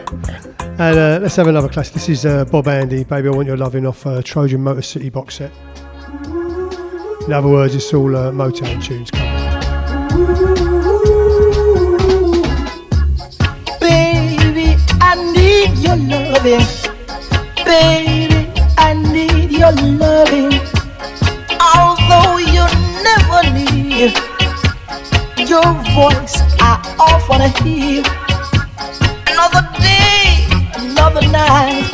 And 0.79 0.99
uh, 0.99 1.19
let's 1.23 1.37
have 1.37 1.47
another 1.47 1.69
class. 1.69 1.91
This 1.91 2.09
is 2.09 2.27
uh, 2.27 2.45
Bob 2.47 2.69
Andy, 2.69 3.05
Baby 3.05 3.29
I 3.29 3.31
Want 3.31 3.47
Your 3.47 3.57
Loving 3.57 3.87
off 3.87 4.07
uh, 4.07 4.23
Trojan 4.23 4.63
Motor 4.63 4.83
City 4.83 5.09
box 5.11 5.37
set. 5.37 5.53
In 7.27 7.33
other 7.33 7.49
words, 7.49 7.75
it's 7.75 7.93
all 7.95 8.17
uh, 8.17 8.33
Motown 8.33 8.83
tunes 8.83 9.11
coming. 9.11 9.31
Baby, 13.81 14.77
I 15.01 15.33
need 15.33 15.79
your 15.79 15.97
loving. 15.97 16.67
Baby, 17.65 18.51
I 18.79 18.95
need 18.95 19.51
your 19.53 19.73
loving. 19.73 20.53
Although 21.61 22.39
you 22.39 22.65
never 23.05 23.43
need 23.55 24.30
your 25.51 25.75
voice 25.99 26.37
I 26.61 26.79
often 27.01 27.29
wanna 27.29 27.49
hear. 27.65 28.05
Another 29.27 29.67
day, 29.83 30.47
another 30.79 31.27
night. 31.27 31.91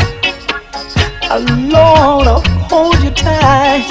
Alone, 1.30 2.28
I'll 2.28 2.42
hold 2.68 3.02
you 3.02 3.10
tight. 3.12 3.88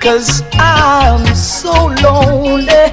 Cause 0.00 0.44
I'm 0.60 1.26
so 1.34 1.86
lonely. 2.04 2.85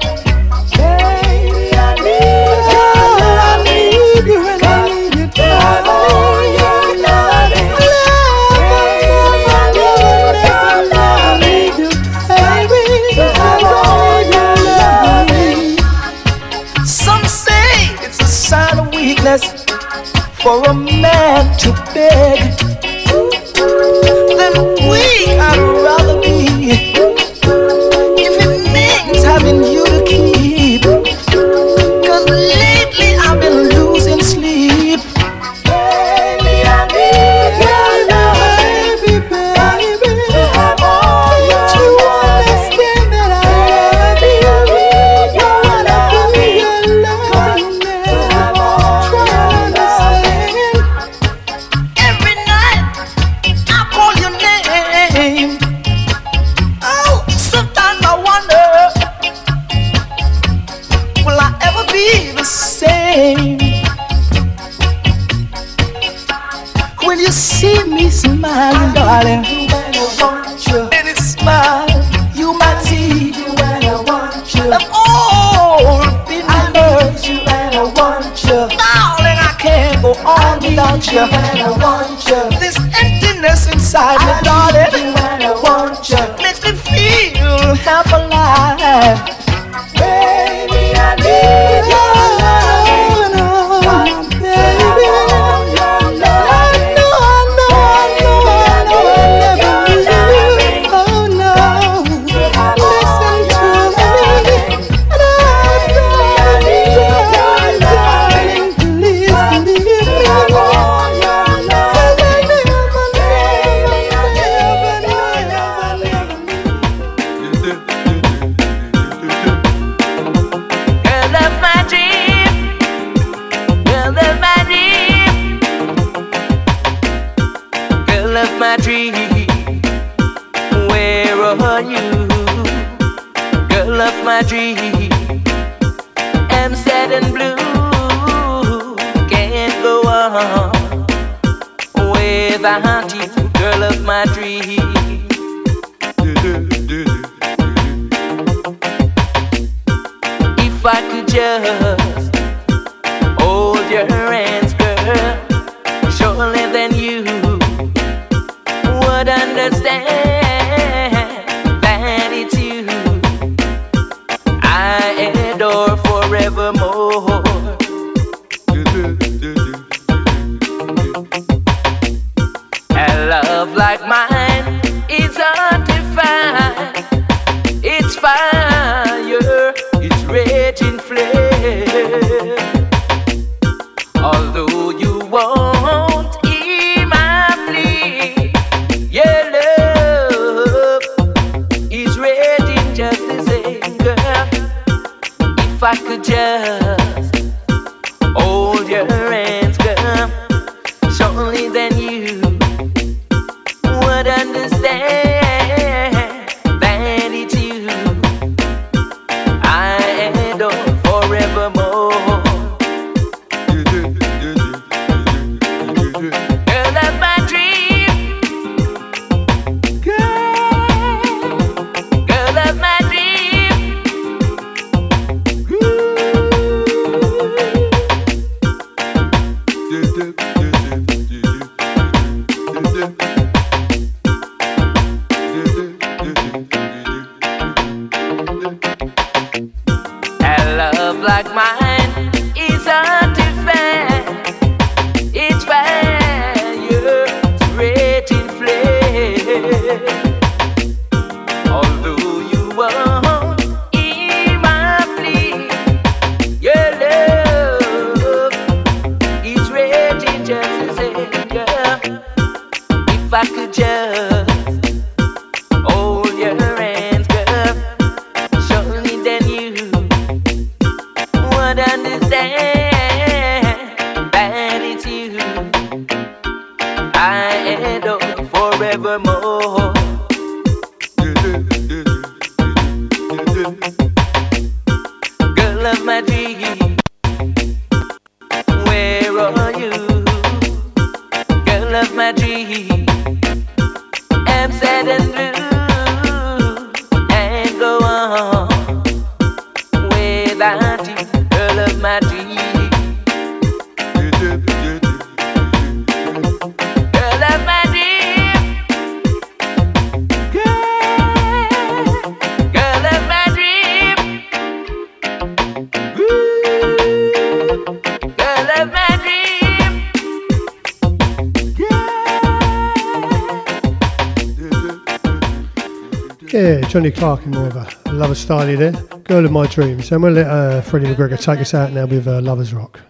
Lover 328.44 328.76
there. 328.76 328.92
Girl 329.24 329.44
of 329.44 329.52
my 329.52 329.66
dreams. 329.66 330.12
And 330.12 330.22
we'll 330.22 330.32
let 330.32 330.46
uh, 330.46 330.80
Freddie 330.82 331.06
McGregor 331.06 331.40
take 331.40 331.60
us 331.60 331.74
out 331.74 331.92
now 331.92 332.06
with 332.06 332.28
uh, 332.28 332.40
Lover's 332.40 332.74
Rock. 332.74 333.00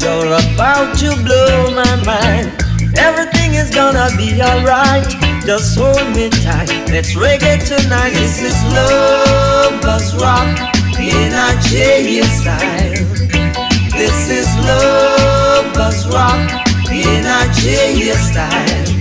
You're 0.00 0.32
about 0.32 0.96
to 0.98 1.10
blow 1.24 1.70
my 1.74 1.96
mind. 2.04 2.52
Everything 2.98 3.54
is 3.54 3.70
gonna 3.70 4.08
be 4.16 4.40
alright. 4.40 5.06
Just 5.44 5.78
hold 5.78 6.16
me 6.16 6.28
tight. 6.30 6.70
Let's 6.90 7.14
reggae 7.14 7.58
tonight. 7.66 8.12
This 8.14 8.42
is 8.42 8.56
love, 8.74 9.84
us 9.84 10.14
rock 10.20 10.48
in 10.98 11.32
a 11.32 11.60
J 11.68 12.22
style. 12.22 13.04
This 13.92 14.30
is 14.30 14.48
love, 14.66 15.76
us 15.76 16.06
rock 16.12 16.50
in 16.90 17.24
a 17.24 17.52
J 17.54 18.12
style. 18.12 18.95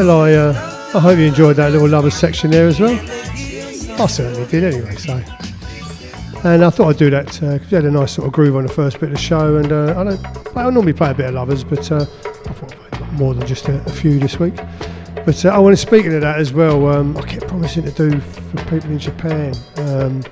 Well, 0.00 0.22
I, 0.22 0.32
uh, 0.32 0.52
I 0.94 0.98
hope 0.98 1.18
you 1.18 1.26
enjoyed 1.26 1.56
that 1.56 1.72
little 1.72 1.86
lovers 1.86 2.14
section 2.14 2.50
there 2.50 2.66
as 2.66 2.80
well. 2.80 2.98
I 4.00 4.06
certainly 4.06 4.46
did 4.46 4.64
anyway, 4.64 4.96
so. 4.96 5.22
And 6.42 6.64
I 6.64 6.70
thought 6.70 6.88
I'd 6.88 6.96
do 6.96 7.10
that 7.10 7.26
because 7.26 7.70
we 7.70 7.74
had 7.74 7.84
a 7.84 7.90
nice 7.90 8.12
sort 8.12 8.26
of 8.26 8.32
groove 8.32 8.56
on 8.56 8.62
the 8.62 8.72
first 8.72 8.98
bit 8.98 9.10
of 9.10 9.16
the 9.16 9.20
show. 9.20 9.58
And 9.58 9.70
uh, 9.70 10.00
I 10.00 10.04
don't, 10.04 10.56
I 10.56 10.70
normally 10.70 10.94
play 10.94 11.10
a 11.10 11.14
bit 11.14 11.26
of 11.26 11.34
lovers, 11.34 11.64
but 11.64 11.92
uh, 11.92 11.96
I 11.96 12.52
thought 12.54 12.74
I'd 12.92 13.12
more 13.12 13.34
than 13.34 13.46
just 13.46 13.68
a, 13.68 13.78
a 13.84 13.90
few 13.90 14.18
this 14.18 14.38
week. 14.38 14.56
But 15.26 15.44
uh, 15.44 15.50
I 15.50 15.58
want 15.58 15.74
to 15.74 15.82
speak 15.82 16.06
of 16.06 16.18
that 16.22 16.38
as 16.38 16.50
well. 16.50 16.88
Um, 16.88 17.14
I 17.18 17.20
kept 17.20 17.48
promising 17.48 17.84
to 17.84 17.90
do 17.90 18.20
for 18.20 18.56
people 18.70 18.90
in 18.90 18.98
Japan. 18.98 19.54
Um, 19.76 20.22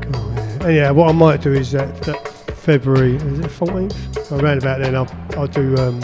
God, 0.00 0.62
yeah. 0.62 0.68
Yeah, 0.68 0.90
what 0.92 1.10
I 1.10 1.12
might 1.12 1.42
do 1.42 1.52
is 1.52 1.72
that, 1.72 1.94
that 2.04 2.26
February, 2.56 3.16
is 3.16 3.38
it 3.38 3.50
14th? 3.50 4.32
Around 4.32 4.62
about 4.62 4.80
then, 4.80 4.96
I'll, 4.96 5.14
I'll 5.38 5.46
do 5.46 5.76
um, 5.76 6.02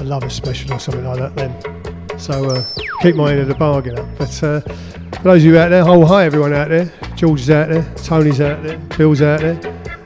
a 0.00 0.04
lover 0.04 0.30
special 0.30 0.72
or 0.72 0.78
something 0.78 1.04
like 1.04 1.18
that 1.18 1.36
then. 1.36 2.18
So 2.18 2.50
uh, 2.50 2.64
keep 3.02 3.14
my 3.14 3.32
end 3.32 3.40
of 3.40 3.48
the 3.48 3.54
bargain 3.54 3.98
up. 3.98 4.06
But 4.18 4.42
uh, 4.42 4.60
for 4.60 5.22
those 5.22 5.42
of 5.42 5.44
you 5.44 5.58
out 5.58 5.68
there, 5.68 5.84
oh 5.86 6.04
hi 6.04 6.24
everyone 6.24 6.52
out 6.54 6.68
there. 6.68 6.92
George 7.16 7.42
is 7.42 7.50
out 7.50 7.68
there, 7.68 7.82
Tony's 7.96 8.40
out 8.40 8.62
there, 8.62 8.78
Bill's 8.96 9.22
out 9.22 9.40
there. 9.40 9.54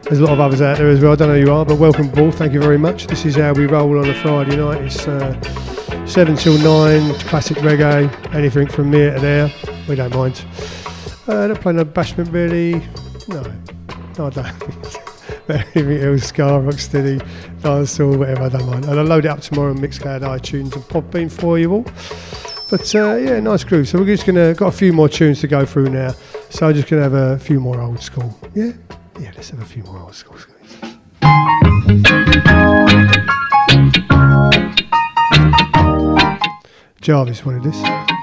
There's 0.03 0.21
a 0.21 0.25
lot 0.25 0.33
of 0.33 0.41
others 0.41 0.61
out 0.61 0.79
there 0.79 0.89
as 0.91 1.01
well. 1.01 1.13
I 1.13 1.17
don't 1.17 1.29
know 1.29 1.35
who 1.35 1.47
you 1.47 1.53
are, 1.53 1.65
but 1.65 1.79
welcome 1.79 2.11
aboard. 2.11 2.35
Thank 2.35 2.53
you 2.53 2.61
very 2.61 2.77
much. 2.77 3.07
This 3.07 3.25
is 3.25 3.37
how 3.37 3.55
we 3.55 3.67
roll 3.67 3.99
on 3.99 4.09
a 4.09 4.15
Friday 4.15 4.57
night. 4.57 4.83
It's 4.83 5.09
uh, 5.09 5.41
seven 6.07 6.37
till 6.37 6.59
nine, 6.59 7.15
classic 7.21 7.57
reggae, 7.59 8.35
anything 8.35 8.67
from 8.67 8.93
here 8.93 9.15
to 9.15 9.21
there. 9.21 9.53
We 9.89 9.95
don't 9.95 10.15
mind. 10.15 10.45
Uh, 11.27 11.49
don't 11.49 11.61
play 11.61 11.73
no 11.73 11.85
bashment 11.85 12.33
really. 12.33 12.87
No, 13.29 13.43
no, 14.19 14.27
I 14.27 14.31
don't. 14.31 14.95
But 15.47 15.67
Anything 15.77 15.99
else, 15.99 16.25
Ska, 16.25 16.43
Rocksteady, 16.43 17.23
Dinosaur, 17.61 18.17
whatever, 18.17 18.45
I 18.45 18.49
don't 18.49 18.67
mind. 18.67 18.87
And 18.87 18.99
I'll 18.99 19.05
load 19.05 19.27
it 19.27 19.29
up 19.29 19.41
tomorrow 19.41 19.73
on 19.73 19.79
Mixcloud, 19.79 20.23
iTunes, 20.23 20.75
and 20.75 20.83
Podbean 20.85 21.31
for 21.31 21.59
you 21.59 21.71
all. 21.71 21.85
But 22.71 22.95
uh, 22.95 23.17
yeah, 23.17 23.41
nice 23.41 23.63
groove. 23.63 23.87
So 23.87 23.99
we're 23.99 24.07
just 24.07 24.27
gonna 24.27 24.55
got 24.55 24.69
a 24.69 24.77
few 24.77 24.95
more 24.95 25.09
tunes 25.09 25.41
to 25.43 25.47
go 25.47 25.67
through 25.67 25.91
now. 25.91 26.15
So 26.49 26.69
I'm 26.69 26.75
just 26.75 26.89
gonna 26.89 27.03
have 27.03 27.13
a 27.13 27.39
few 27.39 27.61
more 27.61 27.79
old 27.81 28.01
school. 28.01 28.35
Yeah, 28.55 28.73
yeah. 29.21 29.33
Let's 29.37 29.51
have 29.51 29.61
a 29.61 29.67
few 29.67 29.83
more 29.83 30.01
old 30.01 30.15
school. 30.15 30.39
Jarvis 37.03 37.45
wanted 37.45 37.65
this. 37.65 38.14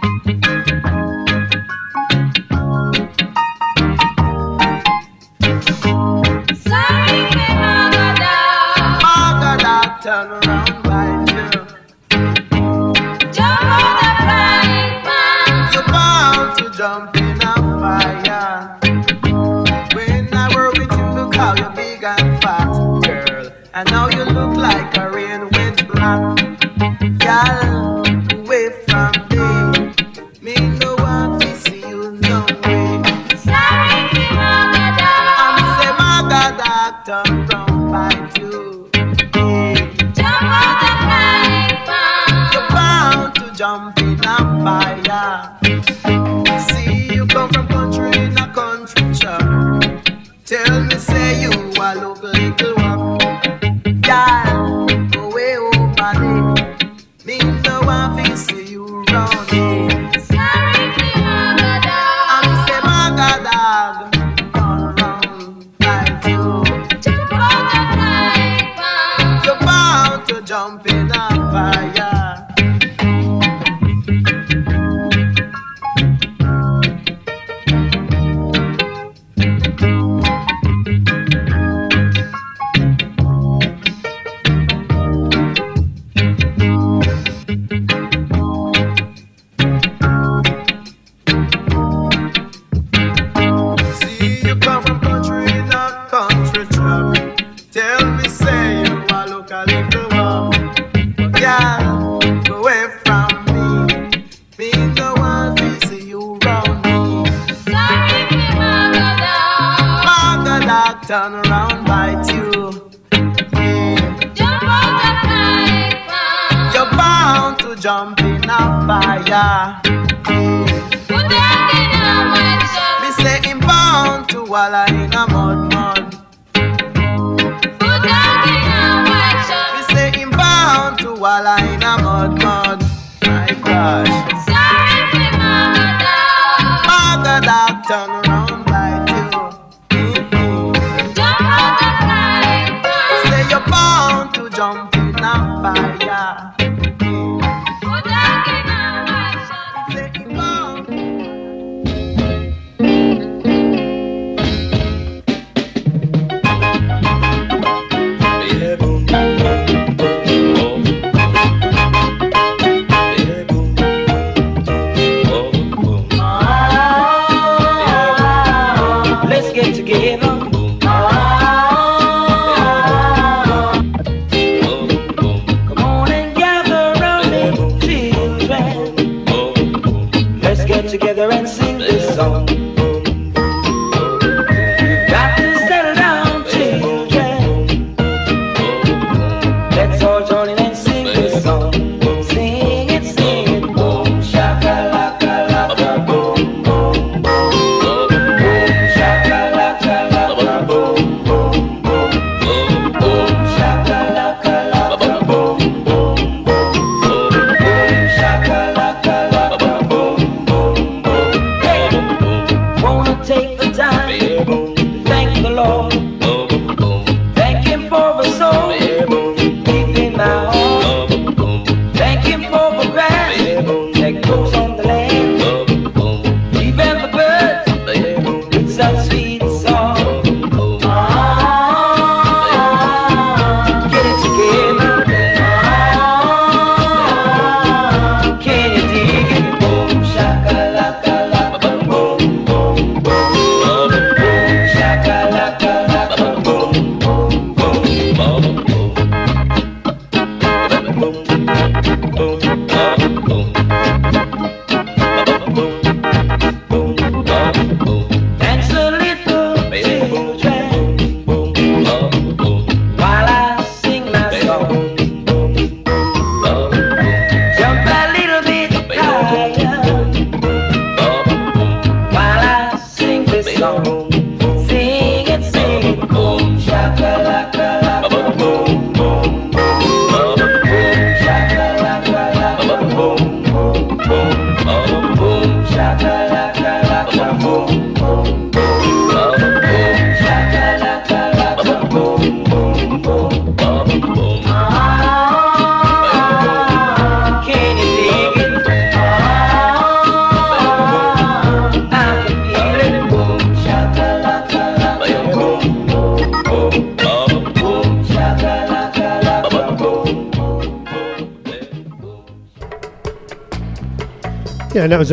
Jump 71.12 71.54
in 71.98 72.21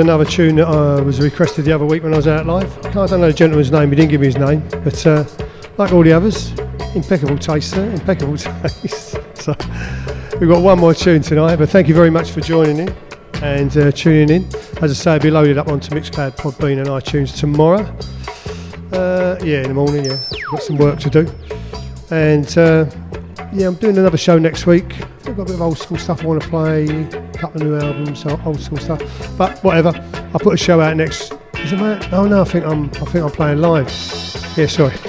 another 0.08 0.24
tune 0.24 0.56
that 0.56 0.66
uh, 0.66 1.02
was 1.04 1.20
requested 1.20 1.66
the 1.66 1.72
other 1.72 1.84
week 1.84 2.02
when 2.02 2.14
I 2.14 2.16
was 2.16 2.26
out 2.26 2.46
live. 2.46 2.78
I, 2.86 2.92
don't 2.92 3.20
know 3.20 3.26
the 3.26 3.32
gentleman's 3.34 3.70
name, 3.70 3.90
he 3.90 3.96
didn't 3.96 4.10
give 4.10 4.22
me 4.22 4.28
his 4.28 4.38
name, 4.38 4.66
but 4.82 5.06
uh, 5.06 5.22
like 5.76 5.92
all 5.92 6.02
the 6.02 6.14
others, 6.14 6.52
impeccable 6.94 7.36
taste, 7.36 7.72
sir, 7.72 7.84
impeccable 7.90 8.38
taste. 8.38 9.18
so 9.34 9.54
we've 10.40 10.48
got 10.48 10.62
one 10.62 10.78
more 10.78 10.94
tune 10.94 11.20
tonight, 11.20 11.56
but 11.56 11.68
thank 11.68 11.88
you 11.88 11.94
very 11.94 12.08
much 12.08 12.30
for 12.30 12.40
joining 12.40 12.78
in 12.78 12.96
and 13.42 13.76
uh, 13.76 13.92
tuning 13.92 14.30
in. 14.30 14.44
As 14.80 14.90
I 14.90 14.94
say, 14.94 15.16
it'll 15.16 15.24
be 15.24 15.30
loaded 15.30 15.58
up 15.58 15.68
onto 15.68 15.94
Mixcloud, 15.94 16.38
Podbean, 16.38 16.78
and 16.78 16.86
iTunes 16.86 17.38
tomorrow. 17.38 17.82
Uh, 18.92 19.36
yeah, 19.44 19.60
in 19.60 19.68
the 19.68 19.74
morning, 19.74 20.06
yeah. 20.06 20.16
Got 20.50 20.62
some 20.62 20.78
work 20.78 20.98
to 21.00 21.10
do. 21.10 21.30
And 22.10 22.46
uh, 22.56 22.86
yeah, 23.52 23.66
I'm 23.66 23.74
doing 23.74 23.98
another 23.98 24.16
show 24.16 24.38
next 24.38 24.64
week. 24.64 24.86
I've 25.26 25.36
got 25.36 25.42
a 25.42 25.44
bit 25.44 25.54
of 25.56 25.60
old 25.60 25.76
school 25.76 25.98
stuff 25.98 26.22
I 26.22 26.26
want 26.26 26.42
to 26.42 26.48
play, 26.48 26.86
couple 27.38 27.62
of 27.62 27.68
new 27.68 27.76
albums, 27.78 28.24
old 28.26 28.60
school 28.60 28.78
stuff. 28.78 29.36
But 29.38 29.62
whatever, 29.64 29.92
I'll 30.32 30.40
put 30.40 30.54
a 30.54 30.56
show 30.56 30.80
out 30.80 30.96
next. 30.96 31.32
Is 31.56 31.72
it 31.72 31.76
mate? 31.78 32.12
Oh 32.12 32.26
no, 32.26 32.42
I 32.42 32.44
think 32.44 32.64
I'm 32.66 32.84
I 32.86 33.04
think 33.10 33.24
I'm 33.24 33.30
playing 33.30 33.60
live. 33.60 33.88
Yeah, 34.56 34.66
sorry. 34.66 34.94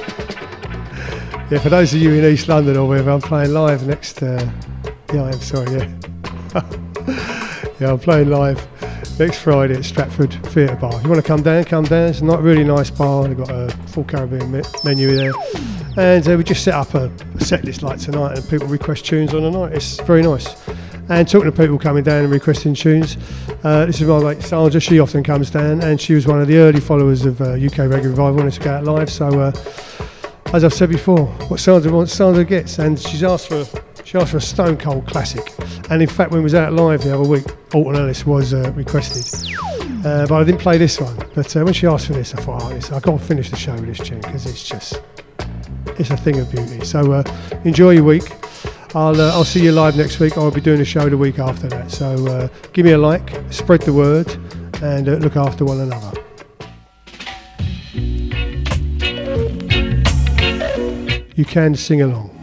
Yeah, 1.51 1.57
for 1.57 1.69
those 1.69 1.95
of 1.95 1.99
you 1.99 2.13
in 2.13 2.23
East 2.31 2.47
London 2.47 2.77
or 2.77 2.87
wherever, 2.87 3.09
I'm 3.09 3.21
playing 3.21 3.53
live 3.53 3.87
next. 3.87 4.21
Uh, 4.21 4.51
yeah, 5.11 5.23
I 5.23 5.31
am 5.31 5.39
sorry. 5.39 5.71
Yeah, 5.71 5.89
yeah, 7.79 7.91
I'm 7.91 7.97
playing 7.97 8.29
live 8.29 8.67
next 9.19 9.39
Friday 9.39 9.73
at 9.73 9.83
Stratford 9.83 10.31
Theatre 10.31 10.75
Bar. 10.75 10.95
If 10.97 11.03
you 11.03 11.09
want 11.09 11.19
to 11.19 11.27
come 11.27 11.41
down, 11.41 11.63
come 11.63 11.85
down. 11.85 12.09
It's 12.09 12.21
a 12.21 12.25
not 12.25 12.43
really 12.43 12.63
nice 12.63 12.91
bar. 12.91 13.27
They've 13.27 13.35
got 13.35 13.49
a 13.49 13.69
full 13.87 14.03
Caribbean 14.03 14.51
me- 14.51 14.61
menu 14.83 15.15
there. 15.15 15.33
And 15.97 16.27
uh, 16.27 16.37
we 16.37 16.43
just 16.43 16.63
set 16.63 16.75
up 16.75 16.93
a 16.93 17.11
set 17.43 17.63
list 17.63 17.81
like 17.81 17.97
tonight 17.99 18.37
and 18.37 18.47
people 18.47 18.67
request 18.67 19.05
tunes 19.07 19.33
on 19.33 19.41
the 19.41 19.49
night. 19.49 19.73
It's 19.73 19.99
very 20.01 20.21
nice. 20.21 20.53
And 21.09 21.27
talking 21.27 21.51
to 21.51 21.57
people 21.57 21.79
coming 21.79 22.03
down 22.03 22.25
and 22.25 22.31
requesting 22.31 22.75
tunes, 22.75 23.17
uh, 23.63 23.85
this 23.87 23.99
is 23.99 24.07
my 24.07 24.19
mate 24.19 24.43
Sandra. 24.43 24.79
She 24.79 24.99
often 24.99 25.23
comes 25.23 25.49
down 25.49 25.81
and 25.81 25.99
she 25.99 26.13
was 26.13 26.27
one 26.27 26.39
of 26.39 26.47
the 26.47 26.57
early 26.57 26.79
followers 26.79 27.25
of 27.25 27.41
uh, 27.41 27.53
UK 27.53 27.89
Reggae 27.89 28.05
Revival 28.05 28.35
when 28.35 28.47
it's 28.47 28.59
go 28.59 28.71
out 28.71 28.83
live. 28.83 29.09
So, 29.09 29.27
uh, 29.27 29.51
as 30.53 30.63
I've 30.63 30.73
said 30.73 30.89
before, 30.89 31.25
what 31.47 31.59
Sandra 31.59 31.91
wants, 31.91 32.13
Sandra 32.13 32.45
gets. 32.45 32.77
And 32.77 32.99
she's 32.99 33.23
asked 33.23 33.47
for 33.47 33.65
she 34.09 34.17
asked 34.17 34.31
for 34.31 34.37
a 34.37 34.41
Stone 34.41 34.77
Cold 34.77 35.07
classic. 35.07 35.53
And 35.89 36.01
in 36.01 36.07
fact, 36.07 36.31
when 36.31 36.41
we 36.41 36.43
was 36.43 36.55
out 36.55 36.73
live 36.73 37.03
the 37.03 37.13
other 37.13 37.27
week, 37.27 37.45
Alton 37.75 37.95
Ellis 37.95 38.25
was 38.25 38.53
uh, 38.53 38.71
requested. 38.75 39.51
Uh, 40.05 40.25
but 40.27 40.33
I 40.33 40.43
didn't 40.43 40.61
play 40.61 40.77
this 40.77 40.99
one. 40.99 41.15
But 41.35 41.55
uh, 41.55 41.63
when 41.63 41.73
she 41.73 41.85
asked 41.85 42.07
for 42.07 42.13
this, 42.13 42.33
I 42.33 42.41
thought, 42.41 42.63
oh, 42.63 42.99
got 42.99 43.19
to 43.19 43.19
finish 43.19 43.49
the 43.49 43.55
show 43.55 43.73
with 43.73 43.85
this 43.85 44.07
tune 44.07 44.21
because 44.21 44.45
it's 44.45 44.67
just, 44.67 45.01
it's 45.99 46.09
a 46.09 46.17
thing 46.17 46.39
of 46.39 46.51
beauty. 46.51 46.83
So 46.85 47.11
uh, 47.11 47.23
enjoy 47.65 47.91
your 47.91 48.03
week. 48.03 48.38
I'll, 48.95 49.21
uh, 49.21 49.31
I'll 49.33 49.45
see 49.45 49.63
you 49.63 49.71
live 49.71 49.95
next 49.95 50.19
week. 50.19 50.35
I'll 50.35 50.49
be 50.49 50.61
doing 50.61 50.81
a 50.81 50.85
show 50.85 51.07
the 51.09 51.17
week 51.17 51.37
after 51.37 51.67
that. 51.69 51.91
So 51.91 52.27
uh, 52.27 52.47
give 52.73 52.85
me 52.85 52.93
a 52.93 52.97
like, 52.97 53.31
spread 53.51 53.81
the 53.81 53.93
word, 53.93 54.27
and 54.81 55.07
uh, 55.07 55.13
look 55.13 55.35
after 55.35 55.63
one 55.63 55.79
another. 55.79 56.19
You 61.35 61.45
can 61.45 61.75
sing 61.75 62.01
along. 62.01 62.38